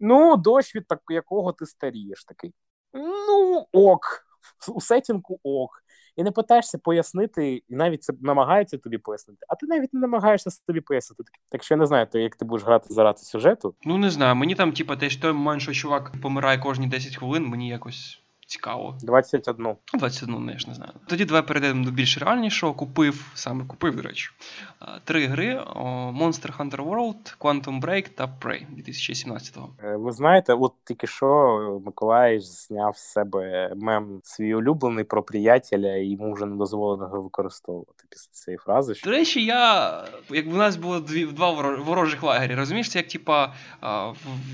[0.00, 2.54] ну, досвід так, якого ти старієш такий.
[2.94, 4.26] Ну, ок,
[4.68, 5.82] у сетінку ок.
[6.16, 10.50] І не питаєшся пояснити, і навіть це намагається тобі пояснити, а ти навіть не намагаєшся
[10.50, 11.32] собі пояснити.
[11.48, 13.74] Так що я не знаю, то як ти будеш грати заради сюжету.
[13.84, 17.46] Ну не знаю, мені там, типа, те, той момент, що чувак помирає кожні 10 хвилин,
[17.46, 18.98] мені якось Цікаво.
[19.02, 19.74] 21.
[19.94, 20.92] 21, ну, я ж не знаю.
[21.06, 22.74] Тоді давай перейдемо до більш реальнішого.
[22.74, 24.30] Купив, саме купив, до речі,
[25.04, 25.60] три гри:
[26.20, 29.70] Monster Hunter World, Quantum Break та Prey 2017-го.
[29.84, 35.96] Е, ви знаєте, от тільки що Миколай зняв з себе мем свій улюблений про приятеля,
[35.96, 38.94] і йому вже не дозволено його використовувати після цієї фрази.
[39.04, 43.54] До речі, я як в нас було дві два ворожих лагері, розумієш, це як типа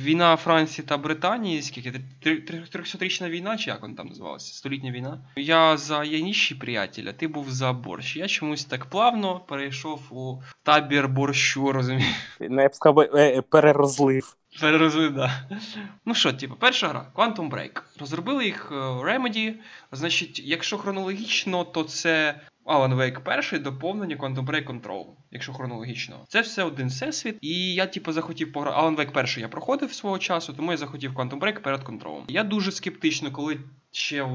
[0.01, 1.93] війна Франції та Британії, скільки
[2.27, 3.82] 300-річна війна, чи як?
[3.83, 4.55] Як він там називався?
[4.55, 5.21] Столітня війна.
[5.37, 8.17] Я за Яніші приятеля, ти був за борщ.
[8.17, 12.15] Я чомусь так плавно перейшов у табір борщу, розумієш?
[12.41, 14.37] Ну, я б сказав, е, перерозлив.
[14.61, 15.49] Перерозлив, да.
[16.05, 17.83] Ну що, типу, перша гра Quantum Break.
[18.01, 19.55] Розробили їх е, Remedy.
[19.93, 26.25] Значить, якщо хронологічно, то це Alan Wake перший доповнення Quantum Break Control, якщо хронологічно.
[26.29, 27.39] Це все один всесвіт.
[27.41, 28.77] І я, типу, захотів пограти.
[28.77, 32.25] Alan Wake перший я проходив свого часу, тому я захотів Quantum Break перед Control.
[32.29, 33.59] Я дуже скептично, коли
[33.93, 34.27] ще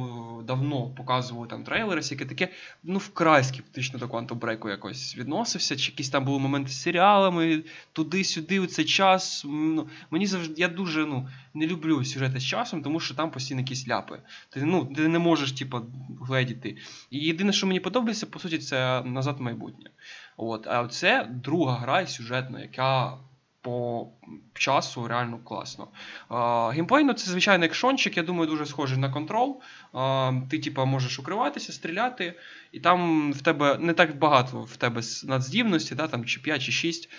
[0.44, 2.50] давно показували там трейлери, всяке таке,
[2.84, 7.64] ну, вкрай скептично до Quantum Break якось відносився, чи якісь там були моменти з серіалами,
[7.94, 9.44] туди-сюди, у цей час.
[9.46, 13.62] Ну, Мені завжди я дуже ну, не люблю сюжети з часом, тому що там постійно
[13.62, 14.20] якісь ляпи.
[14.50, 15.82] Ти ну, ти не можеш, типу,
[16.22, 16.78] гледіти.
[17.10, 19.90] І єдине, що мені подобається, по суті, це назад в майбутнє.
[20.38, 23.18] От, А це друга гра сюжетна, яка
[23.62, 24.08] по
[24.54, 25.88] часу реально класно.
[26.74, 29.62] Геймплей, ну це звичайний екшончик, я думаю, дуже схожий на контрол.
[30.50, 32.34] Ти, типа, можеш укриватися, стріляти,
[32.72, 36.72] і там в тебе не так багато в тебе надздібності, да, там чи 5 чи
[36.72, 37.10] 6.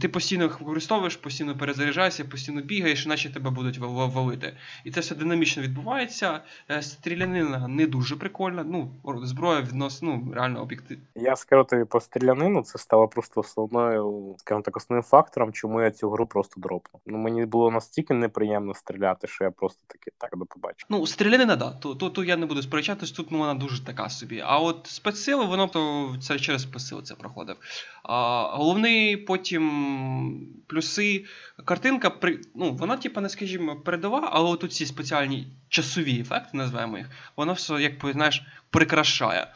[0.00, 4.56] Ти постійно їх використовуєш, постійно перезаряджаєшся, постійно бігаєш, іначе тебе будуть валити.
[4.84, 6.40] І це все динамічно відбувається.
[6.70, 8.64] Е, стрілянина не дуже прикольна.
[8.64, 8.90] Ну,
[9.22, 11.04] зброя відносно ну, реально об'єктивна.
[11.14, 15.90] Я скажу тобі по стрілянину, це стало просто основною, скажімо так, основним фактором, чому я
[15.90, 17.02] цю гру просто дропнув.
[17.06, 20.86] Ну мені було настільки неприємно стріляти, що я просто таки так до побачив.
[20.88, 21.70] Ну, стрілянина, да.
[21.70, 24.42] Тут, тут, я не буду сперечатись, тут ну, вона дуже така собі.
[24.46, 27.56] А от спецсили, воно то це через спецсили це проходив.
[28.02, 31.24] А, Головний потім плюси.
[31.64, 36.98] Картинка при, ну, вона, типа, не скажімо, передова, але от ці спеціальні часові ефекти, називаємо
[36.98, 39.46] їх, воно все, як знаєш, прикрашає.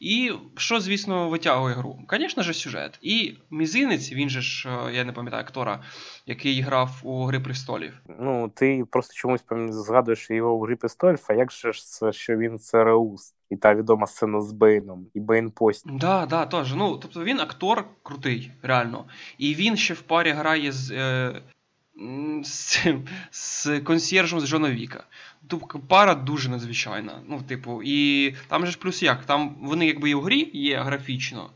[0.00, 1.98] І що, звісно, витягує гру?
[2.12, 2.98] Звісно ж, сюжет.
[3.02, 5.82] І мізинець, він же ж, е, я не пам'ятаю актора,
[6.26, 8.00] який грав у Гри престолів.
[8.20, 12.36] Ну, ти просто чомусь згадуєш його у Гри престолів, а як же ж це, що
[12.36, 13.34] він це Реус?
[13.50, 15.84] І та відома сцена з Бейном, і Бейн Пост.
[15.92, 16.74] Да, да, теж.
[16.74, 19.04] Ну, тобто він актор крутий, реально.
[19.38, 20.90] І він ще в парі грає з.
[20.90, 21.42] Е...
[22.42, 22.86] З
[23.30, 25.04] з консьєржем з Джона Віка.
[25.48, 27.22] Тобто пара дуже надзвичайна.
[27.28, 30.80] Ну, типу, і там же ж плюс як, там вони якби і в грі є
[30.80, 31.50] графічно,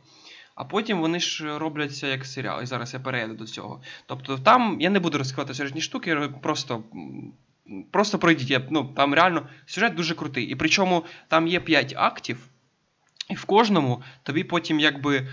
[0.54, 2.62] а потім вони ж робляться як серіал.
[2.62, 3.82] І зараз я перейду до цього.
[4.06, 6.84] Тобто там я не буду розкривати сюжетні штуки, просто
[7.90, 8.50] просто пройдіть.
[8.50, 10.44] Я, ну, Там реально сюжет дуже крутий.
[10.44, 12.48] І причому там є 5 актів.
[13.30, 15.28] І в кожному тобі потім, якби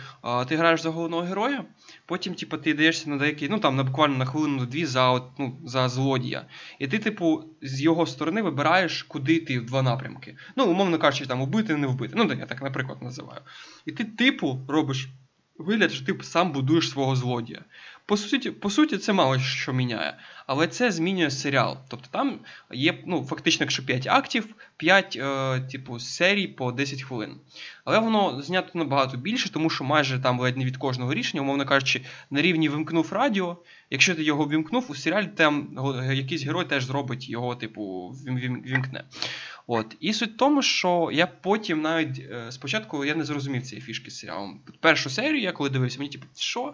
[0.47, 1.65] ти граєш за головного героя,
[2.05, 5.89] потім, типу, ти даєшся на деякий, ну там на буквально на хвилину-дві за ну, за
[5.89, 6.45] злодія.
[6.79, 10.37] І ти, типу, з його сторони вибираєш, куди йти в два напрямки.
[10.55, 12.13] Ну, умовно кажучи, там вбити, не вбити.
[12.17, 13.41] Ну, я так, наприклад, називаю.
[13.85, 15.09] І ти, типу, робиш
[15.57, 17.61] вигляд, що ти сам будуєш свого злодія.
[18.11, 20.17] По суті, по суті, це мало що міняє.
[20.47, 21.77] Але це змінює серіал.
[21.87, 22.39] Тобто там
[22.71, 27.35] є ну, фактично, якщо 5 актів, 5 е, типу, серій по 10 хвилин.
[27.85, 31.65] Але воно знято набагато більше, тому що майже там ледь не від кожного рішення, умовно
[31.65, 33.57] кажучи, на рівні вимкнув радіо.
[33.89, 35.77] Якщо ти його вимкнув, у серіалі там
[36.13, 38.15] якийсь герой теж зробить його, типу,
[38.65, 39.03] вімкне.
[39.73, 39.97] От.
[39.99, 44.11] І суть в тому, що я потім навіть е, спочатку я не зрозумів цієї фішки
[44.11, 44.61] з серіалом.
[44.79, 46.73] Першу серію, я коли дивився, мені типу, що?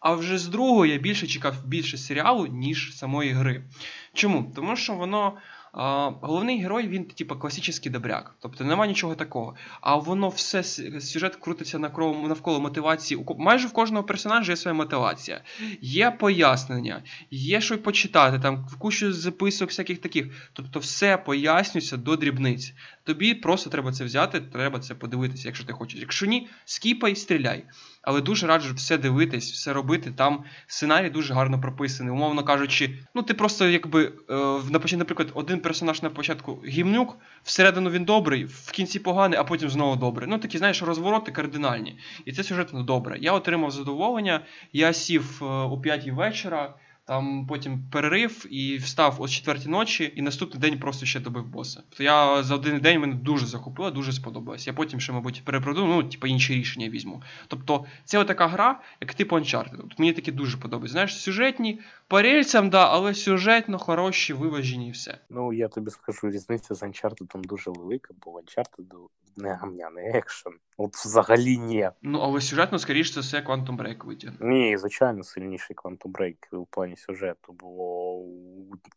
[0.00, 3.64] А вже з другого я більше чекав більше серіалу, ніж самої гри.
[4.12, 4.52] Чому?
[4.56, 5.38] Тому що воно.
[5.72, 8.34] Головний герой, він, типу, класичний добряк.
[8.40, 9.54] Тобто нема нічого такого.
[9.80, 10.64] А воно все
[11.00, 13.24] сюжет крутиться навколо мотивації.
[13.38, 15.42] Майже в кожного персонажа є своя мотивація.
[15.80, 20.50] Є пояснення, є що почитати, там кучу записок всяких таких.
[20.52, 22.74] Тобто все пояснюється до дрібниць.
[23.08, 26.00] Тобі просто треба це взяти, треба це подивитися, якщо ти хочеш.
[26.00, 27.64] Якщо ні, скіпай, стріляй.
[28.02, 30.12] Але дуже раджу все дивитись, все робити.
[30.16, 32.12] Там сценарій дуже гарно прописаний.
[32.12, 38.04] Умовно кажучи, ну ти просто якби е, наприклад, один персонаж на початку гімнюк, всередину він
[38.04, 40.28] добрий, в кінці поганий, а потім знову добрий.
[40.30, 41.98] Ну такі, знаєш, розвороти кардинальні.
[42.24, 43.18] І це сюжетно добре.
[43.20, 44.40] Я отримав задоволення,
[44.72, 46.74] я сів е, о 5 вечора.
[47.08, 51.82] Там потім перерив і встав о четвертій ночі, і наступний день просто ще добив боса.
[51.96, 54.66] То я за один день мене дуже захопила, дуже сподобалось.
[54.66, 57.22] Я потім ще, мабуть, перепродаю, ну, типу, інші рішення візьму.
[57.46, 59.84] Тобто, це така гра, як типу Uncharted.
[59.84, 60.92] От Мені такі дуже подобається.
[60.92, 62.22] Знаєш, сюжетні, по
[62.62, 65.18] да, але сюжетно хороші, виважені і все.
[65.30, 70.04] Ну, я тобі скажу, різниця з Uncharted там дуже велика, бо в Uncharted не гамняний
[70.14, 70.52] екшен.
[70.80, 71.90] От взагалі ні.
[72.02, 74.36] Ну, але сюжетно, скоріше це все Quantum Break витягне.
[74.40, 78.22] Ні, звичайно, сильніший Quantum Break у плані сюжету, бо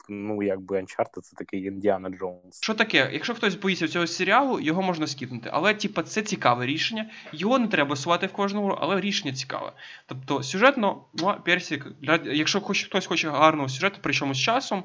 [0.10, 2.62] ну, якби Uncharted це такий Індіана Джонс.
[2.62, 3.10] Що таке?
[3.14, 5.50] Якщо хтось боїться цього серіалу, його можна скіпнути.
[5.54, 7.10] Але, типа, це цікаве рішення.
[7.34, 9.74] Його не треба сувати в кожну гру, але рішення цікаве.
[10.06, 11.88] Тобто, сюжетно, ну, персик,
[12.26, 14.84] якщо хоч хтось хоче гарного сюжету, причому з часом,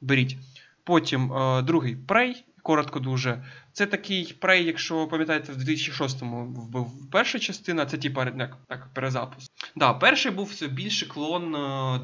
[0.00, 0.36] беріть.
[0.84, 2.34] Потім е, другий Prey,
[2.68, 3.44] коротко дуже.
[3.72, 8.24] Це такий Prey, якщо пам'ятаєте, в 2006-му був перша частина, це типа
[8.68, 9.50] так, перезапуск.
[9.76, 11.52] Да, перший був більше клон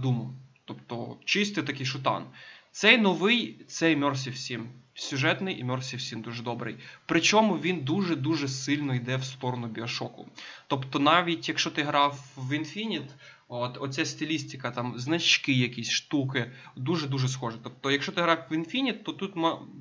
[0.03, 0.35] Думу.
[0.65, 2.25] Тобто чистий такий шутан.
[2.73, 4.69] Цей новий, цей Immersive 7.
[4.95, 6.77] Сюжетний Immersive 7 дуже добрий.
[7.07, 10.27] Причому він дуже-дуже сильно йде в сторону біошоку.
[10.67, 13.11] Тобто, навіть якщо ти грав в Infinite,
[13.49, 17.59] От, Оця стилістика, там, значки, якісь штуки, дуже-дуже схоже.
[17.63, 19.33] Тобто, якщо ти грав в Infinite, то тут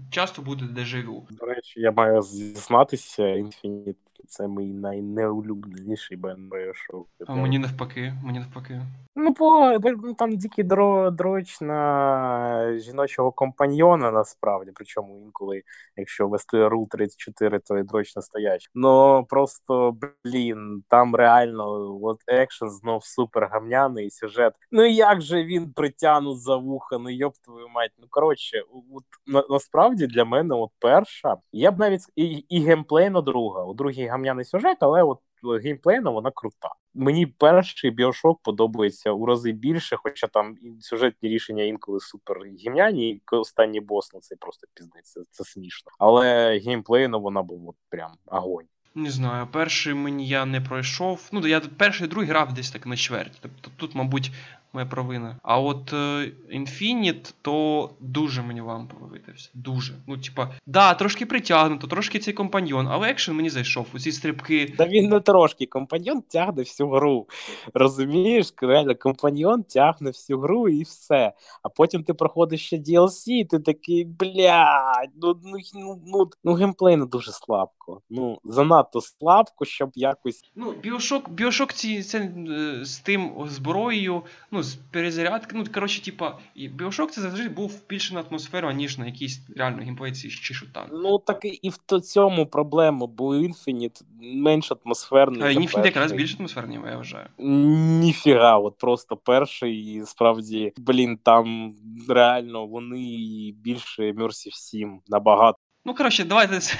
[0.10, 1.28] часто буде дежавю.
[1.32, 3.95] До речі, я маю зізнатися, Infinite
[4.28, 7.06] це мій найнеулюбленіший Bioshock.
[7.28, 8.82] А мені навпаки, мені навпаки.
[9.16, 9.80] Ну, по
[10.18, 14.72] там тільки дро, дроч на жіночого компаньйона, насправді.
[14.76, 15.64] Причому інколи,
[15.98, 18.70] якщо вести рул 34, то і дроч настоящий.
[18.76, 24.54] Ну просто блін, там реально от екшен знов супер гамняний сюжет.
[24.72, 26.98] Ну як же він притягнут за вуха?
[26.98, 27.92] Ну йоп твою мать.
[28.00, 33.22] Ну коротше, от на, насправді для мене, от перша, я б навіть і, і геймплейно
[33.22, 33.64] друга.
[33.64, 35.19] У другій гамняний сюжет, але от
[35.63, 36.69] геймплейно вона крута.
[36.93, 43.21] Мені перший біошок подобається у рази більше, хоча там сюжетні рішення інколи супер гімняні, і
[43.32, 45.91] останній бос ну це просто піздець, це, смішно.
[45.99, 48.65] Але геймплейно вона була прям огонь.
[48.95, 51.30] Не знаю, перший мені я не пройшов.
[51.32, 53.38] Ну, я перший другий грав десь так на чверть.
[53.41, 54.32] Тобто тут, мабуть,
[54.74, 55.40] моя провина.
[55.44, 59.50] А от е, Infinite, то дуже мені вам повивитився.
[59.54, 59.94] Дуже.
[60.08, 63.88] Ну, типа, да, трошки притягнуто, трошки цей компаньйон, але екшен мені зайшов.
[63.94, 64.74] Усі стрибки.
[64.78, 65.66] Та він не трошки.
[65.66, 67.28] Компаньйон тягне всю гру.
[67.74, 71.34] Розумієш, реально, компаньйон тягне всю гру і все.
[71.64, 76.54] А потім ти проходиш ще DLC, і ти такий, блядь, ну ну, ну, ну, ну
[76.54, 78.02] геймплейно дуже слабко.
[78.10, 80.42] Ну, занадто слабко, щоб якось.
[80.56, 85.56] Ну, Біошок, Біошок ці, це, е, з тим зброєю, ну, з перезарядки.
[85.56, 89.84] Ну, коротше, типа, і Біошок це завжди був більше на атмосферу, ніж на якісь реально
[89.84, 90.88] геймплейці чи шутан.
[90.91, 95.41] Ну так і в цьому проблема, бо Infinite менш атмосферний.
[95.41, 97.28] А Infinite якраз більш атмосферний, я вважаю.
[97.39, 101.73] Ніфіга, от просто перший, і справді, блін, там
[102.10, 105.58] реально вони більше Mercy 7 набагато.
[105.86, 106.60] Ну, коротше, давайте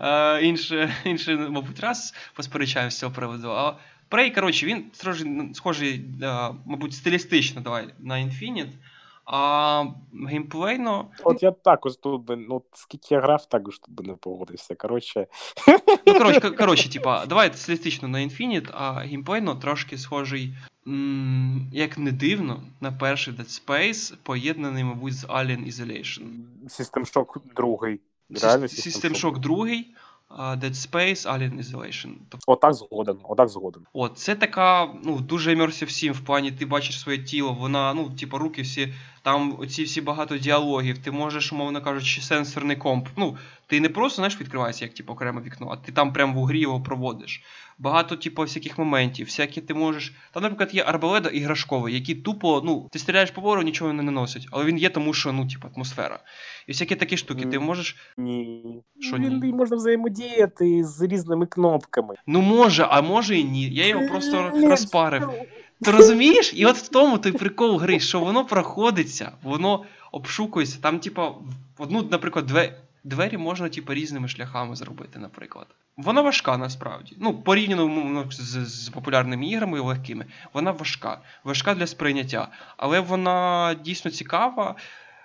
[0.00, 3.50] е, інше, інше, мабуть, раз посперечаємо з цього приводу.
[3.50, 3.76] А
[4.12, 4.84] Prey, коротше, він
[5.54, 6.04] схожий,
[6.66, 8.70] мабуть, стилістично давай, на Infinite.
[9.24, 9.84] А
[10.28, 11.10] геймплейно.
[11.24, 14.74] От я також тут би, ну, скільки я грав, також тут би не погодився.
[14.74, 15.26] Коротше.
[16.06, 20.54] Ну, коротше, коротше, типа, давай стилістично на Infinite, а геймплейно трошки схожий,
[20.86, 26.22] м- як не дивно, на перший Dead Space, поєднаний, мабуть, з Alien Isolation.
[26.64, 28.00] System Shock другий.
[28.42, 29.94] Реально System Shock другий.
[30.38, 32.10] Dead Space, Alien Isolation.
[32.28, 32.52] Тобто...
[32.52, 33.82] Отак згоден, отак згоден.
[33.92, 38.10] От, це така, ну, дуже Immersive Sim в плані, ти бачиш своє тіло, вона, ну,
[38.10, 43.08] типу, руки всі, там оці всі багато діалогів, ти можеш, умовно кажучи, сенсорний комп.
[43.16, 46.44] Ну, ти не просто, знаєш, відкриваєшся, як типу, окреме вікно, а ти там прямо в
[46.44, 47.42] грі його проводиш
[47.82, 50.12] багато, типу, всяких моментів, всякі ти можеш.
[50.32, 54.48] Там, наприклад, є арбаледа іграшковий, який тупо, ну, ти стріляєш по вору, нічого не наносить.
[54.50, 56.18] Але він є, тому що, ну, типу, атмосфера.
[56.66, 57.96] І всякі такі штуки, ти можеш.
[58.16, 58.82] Ні.
[59.00, 59.52] Що він ні?
[59.52, 62.14] можна взаємодіяти з різними кнопками.
[62.26, 63.70] Ну, може, а може і ні.
[63.70, 65.30] Я його просто розпарив.
[65.82, 66.52] Ти розумієш?
[66.56, 70.78] І от в тому той прикол гри, що воно проходиться, воно обшукується.
[70.80, 71.22] Там, типу,
[71.78, 72.76] одну, наприклад, две.
[73.04, 75.66] Двері можна, типу, різними шляхами зробити, наприклад.
[75.96, 77.16] Вона важка насправді.
[77.20, 81.20] Ну, порівняно ну, з, з популярними іграми легкими, вона важка.
[81.44, 82.48] Важка для сприйняття.
[82.76, 84.76] Але вона дійсно цікава.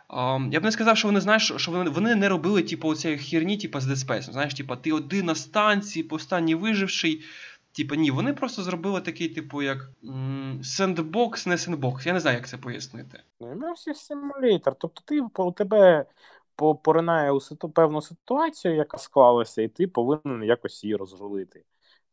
[0.09, 3.19] Um, я б не сказав, що вони знаєш, що вони вони не робили типу, оцієї
[3.19, 4.21] херні, типу, з Space.
[4.21, 7.23] Знаєш, типу, ти один на станції, останній виживший.
[7.77, 9.89] Типу, ні, вони просто зробили такий, типу, як
[10.63, 12.05] сендбокс, не сендбокс.
[12.05, 13.19] Я не знаю, як це пояснити.
[13.39, 14.75] Ну, симулятор.
[14.79, 16.05] Тобто, ти у тебе
[16.57, 21.63] поринає у ситу, певну ситуацію, яка склалася, і ти повинен якось її розрулити.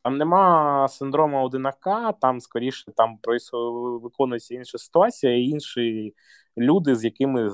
[0.03, 3.19] Там нема синдрому одинака, там скоріше там
[4.01, 6.13] виконується інша ситуація, і інші
[6.57, 7.51] люди, з якими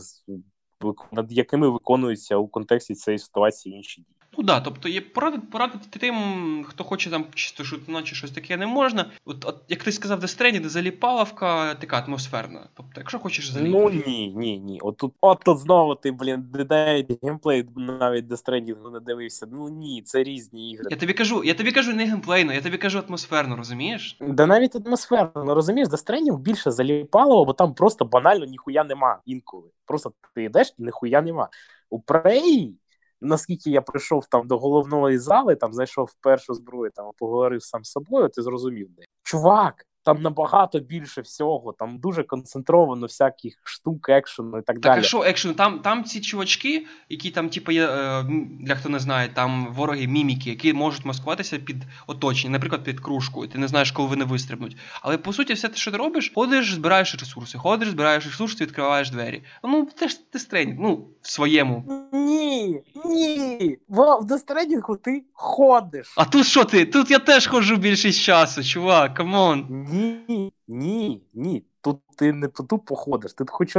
[1.12, 4.21] над якими виконуються у контексті цієї ситуації інші дії.
[4.38, 8.58] Ну да, тобто є порадити порадити тим, хто хоче там чисто шутна чи щось таке
[8.58, 9.06] не можна.
[9.26, 12.68] От, от як ти сказав, Дестрені, де заліпаловка така атмосферна.
[12.74, 13.96] Тобто, якщо хочеш заліпати.
[13.96, 14.80] Ну ні, ні, ні.
[14.82, 19.48] От тут от тут знову ти, блін, навіть геймплей навіть Death Stranding у не дивився.
[19.52, 20.88] Ну ні, це різні ігри.
[20.92, 24.18] Я тобі кажу, я тобі кажу не геймплейно, я тобі кажу атмосферно, розумієш?
[24.22, 29.20] Да навіть атмосферно, ну розумієш, Death Stranding більше заліпалово, бо там просто банально ніхуя нема
[29.26, 29.70] інколи.
[29.86, 31.50] Просто ти йдеш і ніхуя нема.
[31.90, 32.72] У Prey
[33.22, 37.84] наскільки я прийшов там до головної зали, там зайшов в першу зброю, там поговорив сам
[37.84, 44.10] з собою, ти зрозумів, де чувак, там набагато більше всього, там дуже концентровано всяких штук,
[44.10, 44.96] екшену і так, так далі.
[44.96, 45.54] Так, а що екшену?
[45.54, 48.26] Там там ці чувачки, які там, типу, є, е,
[48.60, 51.78] для хто не знає, там вороги міміки, які можуть маскуватися під
[52.08, 54.78] оточення, наприклад, під кружку, і ти не знаєш, коли вони вистрибнуть.
[55.02, 59.12] Але по суті, все те, що ти робиш, ходиш, збираєш ресурси, ходиш, збираєш ресурси, відкриваєш
[59.12, 59.44] двері.
[59.64, 62.08] Ну, це ж Death Stranding, ну, в своєму.
[62.14, 63.78] Ні, ні.
[63.90, 66.14] В Death Stranding у ти ходиш.
[66.18, 66.86] А тут що ти?
[66.86, 69.68] Тут я теж ходжу більшість часу, чувак, come on.
[69.92, 71.64] Ні, ні, ні.
[71.82, 73.78] Тут ти не тупо ходиш, ти хоч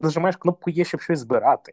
[0.00, 1.72] нажимаєш кнопку Є, щоб щось збирати.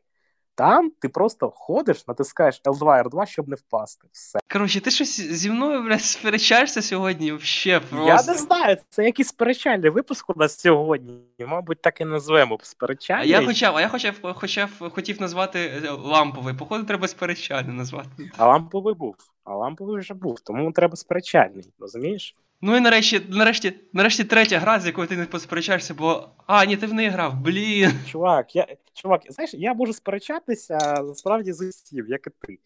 [0.55, 4.07] Там ти просто ходиш, натискаєш L2 R2, щоб не впасти.
[4.11, 4.39] Все.
[4.53, 8.07] Коротше, ти щось зі мною, блядь, сперечаєшся сьогодні вообще просто.
[8.07, 11.13] Я не знаю, це якийсь сперечальний випуск у нас сьогодні.
[11.39, 13.33] Мабуть, так і назвемо сперечальний.
[13.33, 16.53] А я хоча, а я хоча, хоча хотів назвати е, ламповий.
[16.53, 18.31] Походу, треба сперечальний назвати.
[18.37, 19.15] А ламповий був.
[19.43, 22.35] А ламповий вже був, тому треба сперечальний, розумієш?
[22.61, 26.29] Ну і нарешті, нарешті, нарешті третя гра, з якою ти не посперечаєшся, бо.
[26.47, 27.91] А, ні, ти в неї грав, блін.
[28.07, 32.59] Чувак, я чувак, знаєш, я можу сперечатися насправді з усім, як і ти.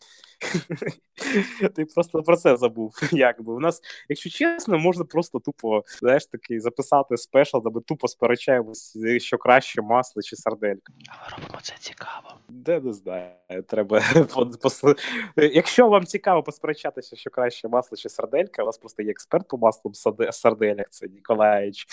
[1.76, 2.93] Ти просто про це забув.
[3.12, 8.08] Якби у нас, якщо чесно, можна просто тупо знаєш, такий записати спешл, де ми тупо
[8.08, 10.93] сперечаємось, що краще масло чи сарделька.
[11.08, 12.34] Але робимо це цікаво.
[12.50, 13.32] Де не знаю,
[13.68, 14.02] треба
[15.36, 19.58] Якщо вам цікаво посперечатися, що краще масло чи сарделька, у вас просто є експерт по
[19.90, 21.88] маслам сарделях, це Ніколаїч.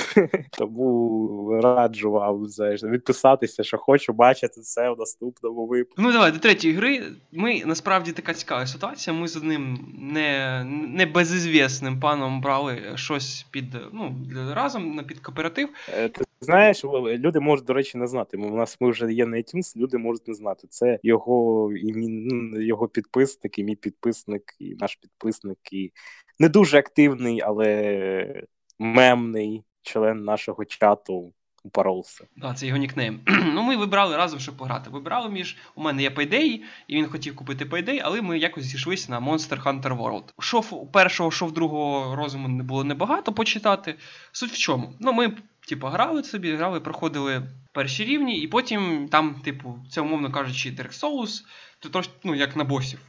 [0.58, 6.02] Тому раджу вам знаєш, відписатися, що хочу бачити це в наступному випуску.
[6.02, 7.02] Ну давай до третьої гри.
[7.32, 9.16] Ми насправді така цікава ситуація.
[9.16, 14.16] Ми з одним не не безізвісним паном брали щось під ну
[14.54, 15.68] разом під кооператив.
[15.88, 18.36] Е, ти знаєш, люди можуть, до речі, не знати.
[18.36, 20.66] У нас ми вже є на iTunes, люди можуть не знати.
[20.70, 25.92] Це його і мій, його підписник, і мій підписник, і наш підписник, і
[26.38, 28.42] не дуже активний, але
[28.78, 31.32] мемний член нашого чату
[31.64, 32.24] упоровся.
[32.42, 33.20] Так, це його нікнейм.
[33.26, 34.90] ну, ми вибрали разом, щоб пограти.
[34.90, 35.56] Вибрали між.
[35.74, 39.62] У мене є Payday, і він хотів купити Payday, але ми якось зійшлися на Monster
[39.62, 40.24] Hunter World.
[40.38, 43.94] Шов першого, шов другого розуму не було небагато почитати.
[44.32, 44.92] Суть в чому?
[45.00, 45.32] Ну, ми,
[45.68, 51.00] типу, грали собі, грали, проходили перші рівні, і потім там, типу, це, умовно кажучи, Dark
[51.00, 51.42] Souls,
[51.78, 53.00] то трошки, ну, як на босів.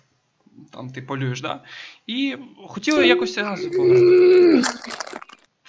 [0.71, 1.63] Там ти полюєш, да?
[2.07, 2.35] І
[2.67, 4.63] хотіли якось разом пограти.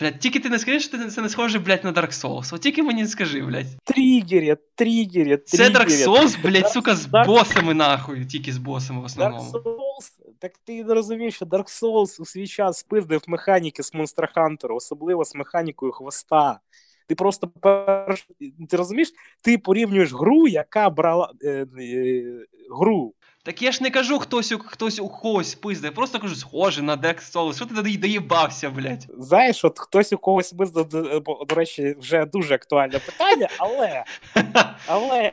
[0.01, 2.55] Блядь, тільки ти не скажи, що ти це не схоже, блядь, на Dark Souls.
[2.55, 3.67] От тільки мені не скажи, блядь.
[3.85, 9.51] Тригерять, тригерять, Це Dark Souls, блядь, сука, з босами нахуй, тільки з босами в основному.
[9.51, 10.11] Dark Souls?
[10.39, 14.75] Так ти не розумієш, що Dark Souls у свій час спиздив механіки з Monster Hunter,
[14.75, 16.61] особливо з механікою хвоста.
[17.07, 18.29] Ти просто перш...
[18.69, 19.13] ти розумієш,
[19.43, 23.15] ти порівнюєш гру, яка брала е, е, гру,
[23.45, 26.83] так я ж не кажу, хтось у хтось у когось пизде, я просто кажу, схоже
[26.83, 27.57] на Dark Souls.
[27.57, 29.07] Що ти тоді доїбався, блядь?
[29.19, 34.05] Знаєш, от хтось у когось пизде, до, до речі, вже дуже актуальне питання, але.
[34.87, 35.33] але.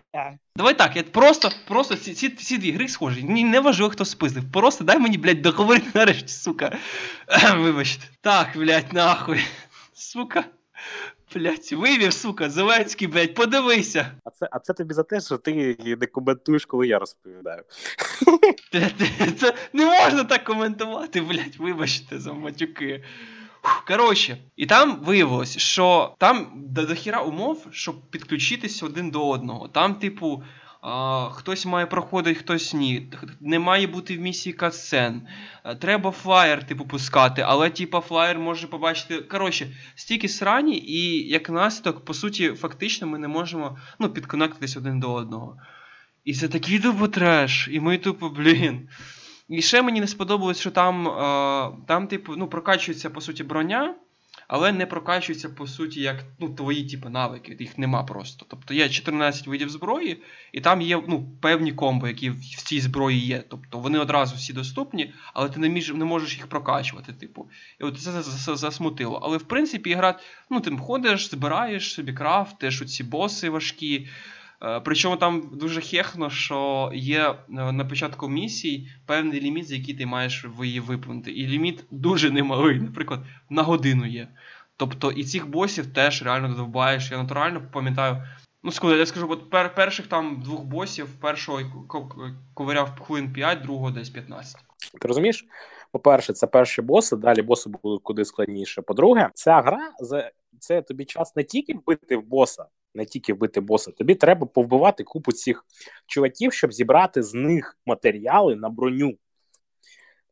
[0.56, 3.24] Давай так, я просто просто ці ці, ці дві гри схожі.
[3.24, 4.52] Ні, не важливо, хто спиздив.
[4.52, 6.78] Просто дай мені, блядь, договорити нарешті, сука.
[7.56, 8.04] Вибачте.
[8.22, 9.42] Так, блядь, нахуй.
[9.94, 10.44] Сука.
[11.36, 14.12] Блять, вивів, сука, Зеленський, блять, подивися.
[14.26, 17.64] А це а це тобі за те, що ти не коментуєш, коли я розповідаю.
[19.40, 23.04] Це не можна так коментувати, блять, вибачте за матюки.
[23.88, 29.68] Коротше, і там виявилось, що там до, до хіра умов, щоб підключитись один до одного.
[29.68, 30.44] Там, типу,
[31.32, 33.14] Хтось має проходити, хтось ні.
[33.40, 35.28] Не має бути в місії катсцен.
[35.80, 39.22] Треба флаєр, типу, пускати, але типу, флаєр може побачити.
[39.22, 45.00] Коротше, стільки срані, і як наслідок, по суті, фактично, ми не можемо ну, підконектитись один
[45.00, 45.58] до одного.
[46.26, 47.68] І це такий тупо.
[47.72, 48.90] І ми тупо, блін.
[49.50, 53.96] І ще мені не сподобалось, що там, а, там типу, ну, прокачується, по суті, броня
[54.48, 58.46] але не прокачується, по суті, як ну, твої типу, навики, їх нема просто.
[58.50, 63.20] Тобто є 14 видів зброї, і там є ну, певні комбо, які в цій зброї
[63.20, 63.44] є.
[63.50, 67.14] Тобто вони одразу всі доступні, але ти не між, не можеш їх прокачувати.
[67.14, 67.50] типу.
[67.80, 68.22] І от це
[68.56, 69.20] засмутило.
[69.24, 70.20] Але в принципі гра,
[70.50, 74.08] ну, ти ходиш, збираєш собі крафтиш, оці боси важкі.
[74.64, 79.94] Е, причому там дуже хехно, що є е, на початку місії певний ліміт, за який
[79.94, 81.32] ти маєш її виповнити.
[81.32, 84.28] І ліміт дуже немалий, наприклад, на годину є.
[84.78, 87.12] Тобто і цих босів теж реально додовбаєш.
[87.12, 88.24] Я натурально пам'ятаю.
[88.64, 91.62] Ну, скажу, я скажу, от пер, перших там двох босів, першого
[92.54, 94.58] ковиряв хвилин 5, другого десь 15.
[95.02, 95.46] Ти розумієш?
[95.92, 98.82] По-перше, це перші боси, далі боси будуть куди складніше.
[98.82, 99.92] По-друге, ця гра
[100.60, 102.66] це тобі час не тільки вбити в боса,
[102.96, 103.92] не тільки вбити боса.
[103.92, 105.66] Тобі треба повбивати купу цих
[106.08, 109.18] чуваків, щоб зібрати з них матеріали на броню.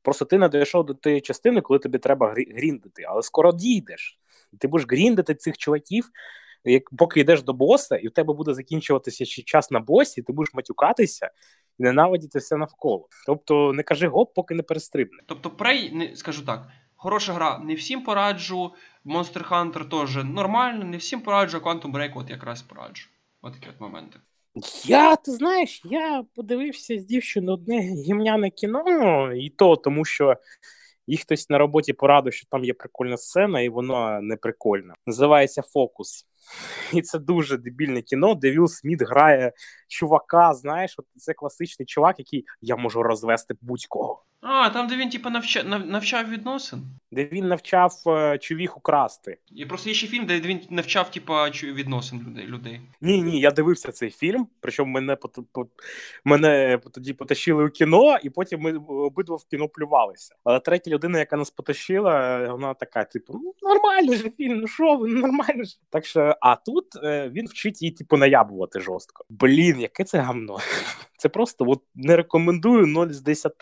[0.02, 4.20] Просто ти не дійшов до тієї частини, коли тобі треба гріндити, але скоро дійдеш.
[4.60, 6.10] Ти будеш гріндити цих чуваків,
[6.66, 10.34] як поки йдеш до боса, і в тебе буде закінчуватися ще час на босі, ти
[10.34, 11.32] будеш матюкатися
[11.80, 13.08] і ненавидіти все навколо.
[13.26, 15.20] Тобто не кажи гоп, поки не перестрибне.
[15.26, 15.50] Тобто,
[15.92, 16.68] не скажу так,
[17.00, 18.74] хороша гра, не всім пораджу.
[19.06, 23.08] Monster Hunter теж нормально, не всім пораджу, а Quantum Break от якраз пораджу.
[23.42, 24.20] От такі от моменти.
[24.86, 30.36] Я, ти знаєш, я подивився з дівчиною одне гімняне кіно, і то тому що
[31.10, 34.94] Їх хтось на роботі порадив, що там є прикольна сцена, і вона не прикольна.
[35.06, 36.26] Називається Фокус.
[36.94, 39.52] І це дуже дебільне кіно, де Вілл Сміт грає
[39.88, 40.54] чувака.
[40.54, 44.26] Знаєш, от це класичний чувак, який я можу розвести будь-кого.
[44.42, 45.64] А, там, де він, типу, навча...
[45.64, 46.82] навчав відносин.
[47.12, 49.38] Де він навчав е, чувіху красти.
[49.52, 52.82] І просто є ще фільм, де він навчав, типа, відносин людей.
[53.02, 55.18] Ні, ні, я дивився цей фільм, причому мене
[56.24, 60.36] мене тоді потащили у кіно, і потім ми обидва в кіно плювалися.
[60.44, 64.96] Але третя людина, яка нас потащила, вона така: типу, ну нормальний же фільм, ну що
[64.96, 65.80] ви, ну нормально ж.
[65.90, 69.26] Так що, а тут е, він вчить її, типу, наябувати жорстко.
[69.30, 70.58] Блін, яке це гамно.
[71.18, 73.54] Це просто от не рекомендую 0 з 10,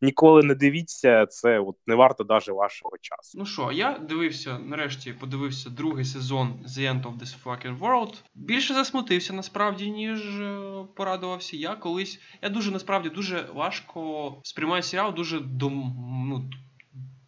[0.00, 1.26] ніколи не дивіться.
[1.26, 3.38] Це от не варто навіть вашого часу.
[3.38, 8.14] Ну що, я дивився, нарешті подивився другий сезон The End of this Fucking World.
[8.34, 11.56] Більше засмутився насправді, ніж е, порадувався.
[11.56, 12.20] Я колись.
[12.42, 16.50] Я дуже насправді дуже важко сприймаю серіал дуже до ну,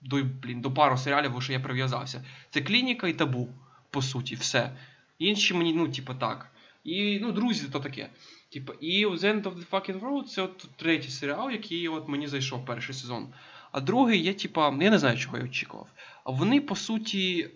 [0.08, 2.24] до, блін, до пару серіалів, що я прив'язався.
[2.50, 3.48] Це клініка і табу,
[3.90, 4.76] по суті, все.
[5.18, 6.50] Інші мені, ну, типу, так.
[6.84, 8.10] І ну, друзі, то таке.
[8.52, 12.26] Типу, і The End of the Fucking World це от третій серіал, який от мені
[12.26, 13.28] зайшов перший сезон.
[13.72, 15.88] А другий, я, типа, я не знаю, чого я очікував.
[16.24, 17.50] А вони, по суті, е,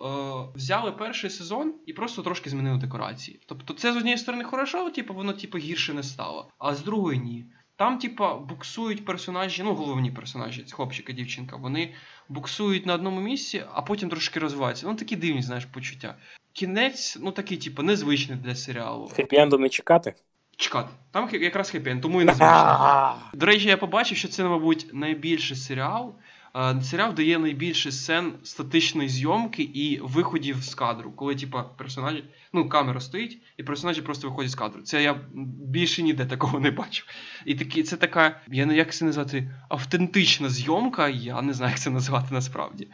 [0.54, 3.40] взяли перший сезон і просто трошки змінили декорації.
[3.46, 7.18] Тобто, це з однієї сторони хорошо, типу, воно типу, гірше не стало, а з другої
[7.18, 7.44] ні.
[7.82, 11.94] Там, типа, буксують персонажі, ну, головні персонажі, хлопчик і дівчинка, вони
[12.28, 14.86] буксують на одному місці, а потім трошки розвиваються.
[14.86, 16.14] Ну, такі дивні, знаєш, почуття.
[16.52, 19.10] Кінець, ну такий, типу, незвичний для серіалу.
[19.18, 20.14] Хеппі-енду не чекати?
[20.56, 20.88] Чекати.
[21.10, 22.58] Там якраз хеппі тому і незвичний.
[23.34, 26.14] До речі, я побачив, що це, мабуть, найбільший серіал.
[26.82, 33.00] Серіал дає найбільше сцен статичної зйомки і виходів з кадру, коли, типа, персонажі, ну, камера
[33.00, 34.82] стоїть, і персонажі просто виходять з кадру.
[34.82, 35.20] Це я
[35.66, 37.06] більше ніде такого не бачив.
[37.46, 41.80] І такі, це така, я не як це назвати, автентична зйомка, я не знаю, як
[41.80, 42.88] це назвати насправді.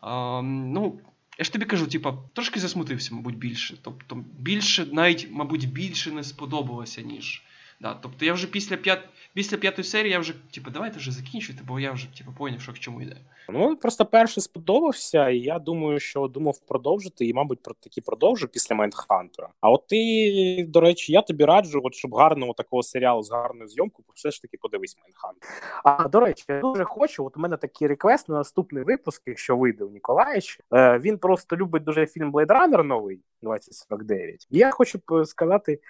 [0.00, 1.00] А, Ну,
[1.38, 3.74] я ж тобі кажу, типа, трошки засмутився, мабуть, більше.
[3.82, 7.42] Тобто, більше, навіть, мабуть, більше не сподобалося, ніж.
[7.80, 9.08] Да, Тобто я вже після п'ят...
[9.34, 12.72] після п'ятої серії я вже, типу, давайте вже закінчуйте, бо я вже типу, поняв, що
[12.72, 13.16] к чому йде.
[13.48, 18.48] Ну, просто перший сподобався, і я думаю, що думав продовжити, і, мабуть, про такі продовжу
[18.48, 19.48] після Майндхантера.
[19.60, 23.68] А от ти, до речі, я тобі раджу, от щоб гарного такого серіалу з гарною
[23.68, 25.50] зйомкою, все ж таки подивись Майндхантер.
[25.84, 27.24] А до речі, я дуже хочу.
[27.24, 30.60] От у мене такий реквест на наступний випуск, якщо вийде у Ніколаєвич.
[30.74, 34.46] Е, він просто любить дуже фільм Blade Runner новий 2049.
[34.50, 35.80] І я хочу сказати: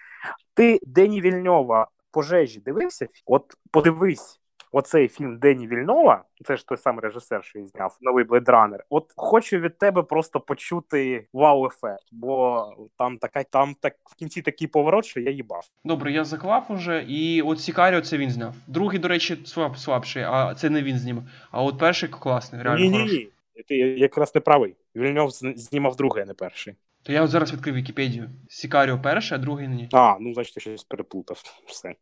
[0.54, 3.08] ти Дені Вільньова пожежі дивився?
[3.26, 4.40] От подивись.
[4.72, 8.84] Оцей фільм Дені Вільнова, це ж той самий режисер, що і зняв новий бледранер.
[8.90, 12.64] От хочу від тебе просто почути вау-ефект, бо
[12.98, 15.64] там така там так в кінці такий поворот, що я їбав.
[15.84, 18.54] Добре, я заклав уже, і от Сікаріо це він зняв.
[18.66, 21.24] Другий, до речі, слаб, слабший, а це не він знімав.
[21.50, 22.84] А от перший класний, реально.
[22.84, 23.28] Ні, ні, ні.
[23.68, 24.76] Ти якраз не правий.
[24.96, 26.74] Вільньов знімав другий, а не перший.
[27.02, 28.30] То я от зараз відкрив Вікіпедію.
[28.48, 29.88] Сікаріо перший, а другий ні.
[29.92, 31.42] А, ну значить, я щось переплутав.
[31.66, 31.94] Все.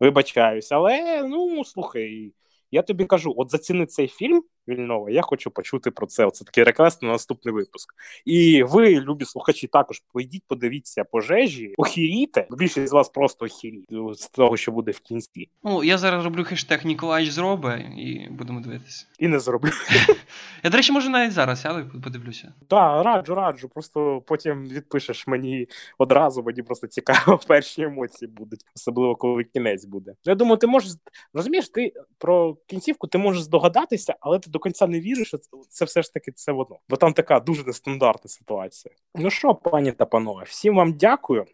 [0.00, 2.32] Вибачаюсь, але ну слухай,
[2.70, 6.30] я тобі кажу: от заціни цей фільм Вільнова, я хочу почути про це.
[6.30, 7.94] Це такий реквест на наступний випуск.
[8.24, 12.46] І ви, любі слухачі, також поїдіть, подивіться пожежі, охіріте.
[12.50, 15.48] Більшість з вас просто охіріть з того, що буде в кінці.
[15.64, 19.06] Ну я зараз роблю хештег Ніколаїч зробе і будемо дивитися.
[19.18, 19.70] І не зроблю.
[20.64, 22.52] Я, до речі, може навіть зараз сяду і подивлюся.
[22.68, 23.68] Так, раджу, раджу.
[23.68, 30.14] Просто потім відпишеш мені одразу, мені просто цікаво, перші емоції будуть, особливо коли кінець буде.
[30.24, 30.92] Я думаю, ти можеш
[31.34, 35.38] розумієш, ти про кінцівку ти можеш здогадатися, але ти до кінця не віриш, що
[35.68, 36.78] це все ж таки це воно.
[36.88, 38.94] Бо там така дуже нестандартна ситуація.
[39.14, 41.44] Ну що, пані та панове, всім вам дякую.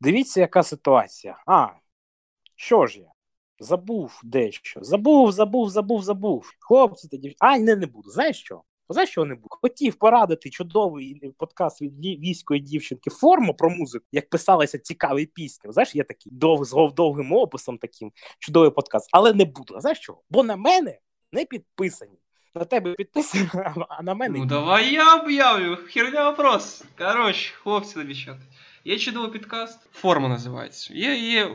[0.00, 1.42] Дивіться, яка ситуація.
[1.46, 1.68] А,
[2.56, 3.12] що ж я?
[3.60, 4.80] Забув дещо.
[4.82, 6.52] Забув, забув, забув, забув.
[6.60, 7.36] Хлопці тоді.
[7.38, 8.10] А, не, не буду.
[8.10, 8.62] Знаєш що?
[8.88, 9.48] Знаєш, що не буду?
[9.50, 15.72] Хотів порадити чудовий подкаст від військової дівчинки форму про музику, як писалася цікаві пісні.
[15.72, 19.74] Знаєш, є такий дов, з довгим описом, таким чудовий подкаст, але не буду.
[19.76, 20.22] А знаєш чого?
[20.30, 20.98] Бо на мене
[21.32, 22.18] не підписані.
[22.54, 23.48] На тебе підписані,
[23.88, 24.38] а на мене.
[24.38, 25.78] Ну давай я об'явлю.
[25.92, 26.84] Херня вопрос.
[26.98, 28.40] Коротше, хлопці та дівчата.
[28.84, 30.94] Є чудовий підкаст, форма називається.
[30.94, 31.50] Є є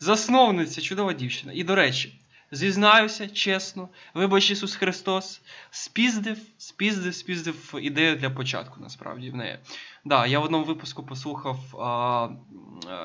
[0.00, 1.52] засновниця, чудова дівчина.
[1.54, 5.40] І, до речі, зізнаюся, чесно, вибач Ісус Христос,
[5.70, 9.58] спіздив, спіздив, спіздив ідею для початку, насправді, в неї.
[10.04, 12.28] Да, Я в одному випуску послухав, а,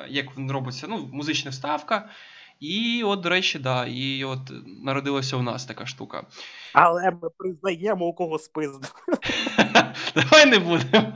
[0.09, 2.09] як робиться ну, музична вставка.
[2.61, 4.39] І от, до речі, да, і от
[4.83, 6.23] народилася у нас така штука.
[6.73, 8.95] Але ми признаємо, у кого спиздив.
[10.15, 11.13] Давай не будемо.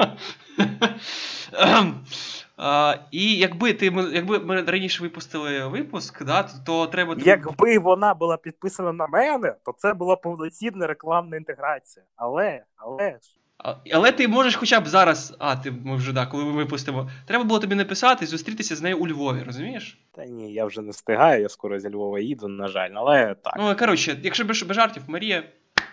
[2.58, 7.16] А, І якби ти якби ми раніше випустили випуск, да, то, то треба.
[7.20, 12.06] Якби вона була підписана на мене, то це була повноцінна рекламна інтеграція.
[12.16, 13.45] Але, але ж.
[13.92, 17.44] Але ти можеш хоча б зараз, а ти ми вже да, коли ми випустимо, треба
[17.44, 19.98] було тобі написати зустрітися з нею у Львові, розумієш?
[20.12, 23.54] Та ні, я вже не встигаю, я скоро зі Львова їду, на жаль, але так.
[23.58, 25.44] Ну коротше, якщо без, без жартів, Марія,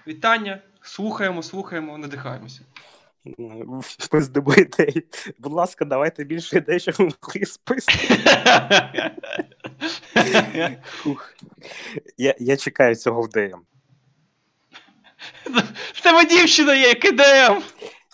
[0.06, 2.60] вітання, слухаємо, слухаємо, надихаємося.
[3.82, 5.06] Спиздимо ідей.
[5.38, 8.18] Будь ласка, давайте більше ідей, щоб ми могли списати.
[12.18, 13.60] Я я чекаю цього в ДМ.
[15.92, 17.62] В тебе дівчина є, кидаєм!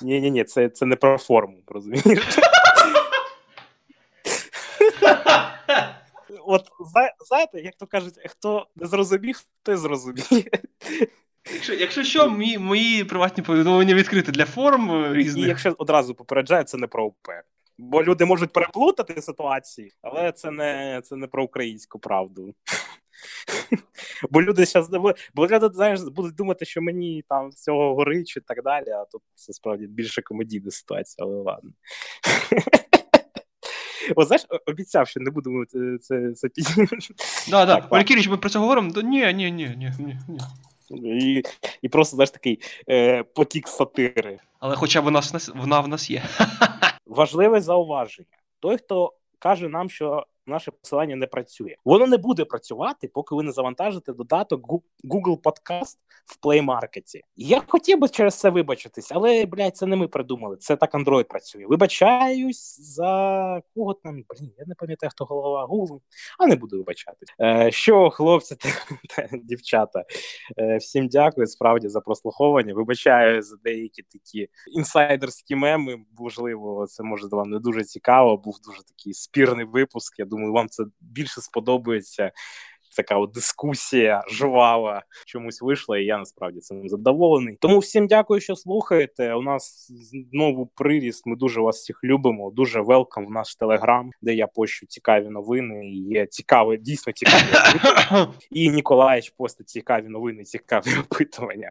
[0.02, 2.38] Ні, ні, ні, це це не про форму, розумієш?
[6.46, 6.64] От
[7.28, 10.50] знаєте, як то кажуть, хто не зрозумів, той зрозуміє.
[11.52, 15.44] Якщо якщо що, мої мої приватні повідомлення відкриті для форм різних.
[15.44, 17.28] І якщо одразу попереджаю, це не про ОП.
[17.78, 22.54] Бо люди можуть переплутати ситуації, але це не це не про українську правду.
[24.30, 24.88] Бо люди зараз
[25.34, 29.22] бо люди, знаєш, будуть думати, що мені там всього горить і так далі, а тут
[29.34, 31.70] це справді більше комедійна ситуація, але ладно.
[34.16, 36.48] О, знаєш, обіцяв, що не будемо це це, це
[37.50, 37.86] Да, да.
[37.90, 38.90] Валькіріч, ми про це говоримо?
[38.92, 40.40] Да, ні, ні, ні, ні, ні.
[40.90, 41.42] І
[41.82, 44.38] і просто знаєш такий е, потік сатири.
[44.58, 45.22] Але хоча б вона,
[45.54, 46.22] вона в нас є.
[47.06, 48.28] Важливе зауваження.
[48.60, 51.76] Той, хто каже нам, що наше посилання не працює.
[51.84, 54.68] Воно не буде працювати, поки ви не завантажите додаток
[55.04, 55.96] Google Podcast
[56.26, 57.20] в Play Market.
[57.36, 60.56] Я хотів би через це вибачитись, але блядь, це не ми придумали.
[60.56, 61.66] Це так Android працює.
[61.66, 64.24] Вибачаюсь за кого там.
[64.28, 66.00] Блін, я не пам'ятаю, хто голова Google,
[66.38, 67.28] а не буду вибачатись.
[67.40, 70.04] Е, Що, хлопці та дівчата,
[70.58, 72.74] е, всім дякую справді за прослуховування.
[72.74, 75.98] Вибачаю за деякі такі інсайдерські меми.
[76.18, 78.36] Можливо, це може вам не дуже цікаво.
[78.36, 80.18] Був дуже такий спірний випуск.
[80.18, 82.32] Я думаю, думаю, вам це більше сподобається.
[82.96, 87.56] Така от дискусія жвава чомусь вийшла, і я насправді цим задоволений.
[87.60, 89.34] Тому всім дякую, що слухаєте.
[89.34, 89.92] У нас
[90.32, 91.26] знову приріст.
[91.26, 92.50] Ми дуже вас всіх любимо.
[92.50, 95.88] Дуже велкам в наш телеграм, де я пощу цікаві новини.
[95.88, 97.42] і Є цікаві, дійсно цікаві.
[98.50, 101.70] І Ніколаєч постить цікаві новини, цікаві опитування.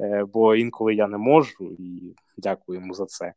[0.00, 3.32] Е, бо інколи я не можу, і дякую йому за це.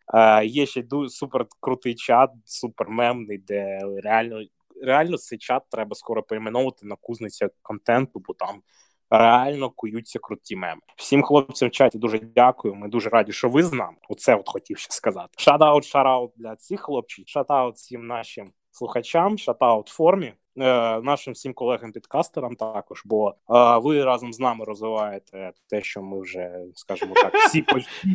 [0.46, 4.42] Є ще супер крутий чат, супер мемний, де реально
[4.82, 8.62] реально цей чат треба скоро перейменовувати на кузниця контенту, бо там
[9.10, 10.82] реально куються круті меми.
[10.96, 12.76] Всім хлопцям в чаті дуже дякую.
[12.76, 13.98] Ми дуже раді, що ви з нами.
[14.10, 15.30] Оце от хотів ще сказати.
[15.38, 20.34] Шатаут, шараут для цих хлопців, шатаут всім нашим слухачам, шатаут формі.
[20.58, 23.34] Е, нашим всім колегам-підкастерам також, бо е,
[23.78, 27.66] ви разом з нами розвиваєте те, що ми вже скажімо так, всі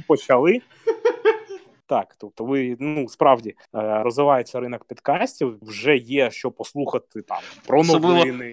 [0.09, 0.61] почали.
[1.89, 3.55] Так, тобто, ви ну справді е,
[4.03, 8.53] розвивається ринок підкастів, вже є що послухати там про новини.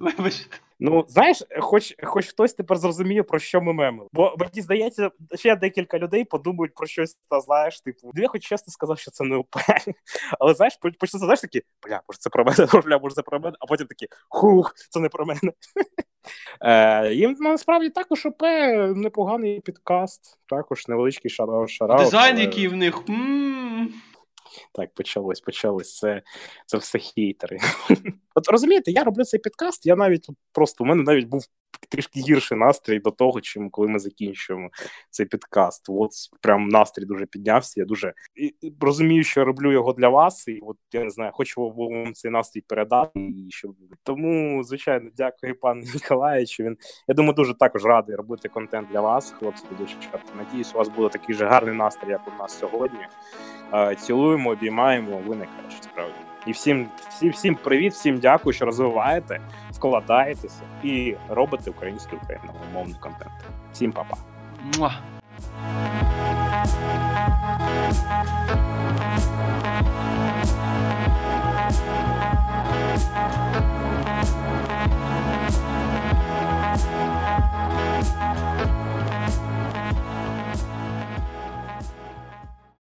[0.84, 4.08] Ну, знаєш, хоч хоч хтось тепер зрозуміє, про що ми мемили.
[4.12, 8.72] Бо мені здається, ще декілька людей подумають про щось, та знаєш, типу, я хоч чесно
[8.72, 9.56] сказав, що це не ОП.
[10.40, 13.56] Але знаєш, почнеться, знаєш такі, бля, може це про мене, бля, може це про мене,
[13.60, 15.40] а потім такі хух, це не про мене.
[16.60, 18.42] Е, Їм насправді також ОП
[18.96, 21.70] непоганий підкаст, також невеличкий шараут.
[21.98, 22.40] Дизайн, але...
[22.40, 23.02] який в них.
[23.08, 23.61] М-м-м.
[24.72, 25.98] Так, почалось, почалось.
[25.98, 26.22] Це
[26.66, 27.58] це все хейтери.
[28.34, 31.46] От розумієте, я роблю цей підкаст, я навіть просто у мене навіть був
[31.88, 34.70] трішки гірший настрій до того, чим коли ми закінчуємо
[35.10, 35.86] цей підкаст.
[35.88, 37.80] От прям настрій дуже піднявся.
[37.80, 38.12] Я дуже
[38.80, 42.30] розумію, що я роблю його для вас, і от я не знаю, хочу вам цей
[42.30, 43.20] настрій передати.
[43.20, 46.62] І щоб тому, звичайно, дякую, пане Ніколаєвичу.
[46.62, 46.76] Він
[47.08, 49.64] я думаю, дуже також радий робити контент для вас, хлопці.
[50.36, 53.06] Надіюсь, у вас буде такий же гарний настрій, як у нас сьогодні.
[53.98, 55.20] Цілуємо, обіймаємо.
[55.26, 56.14] Ви найкраще справді.
[56.46, 59.40] І всім, всім, всім привіт, всім дякую, що розвиваєте,
[59.72, 63.32] складаєтеся і робите український україномовний контент.
[63.72, 64.16] Всім па-па.
[64.78, 64.90] Муа.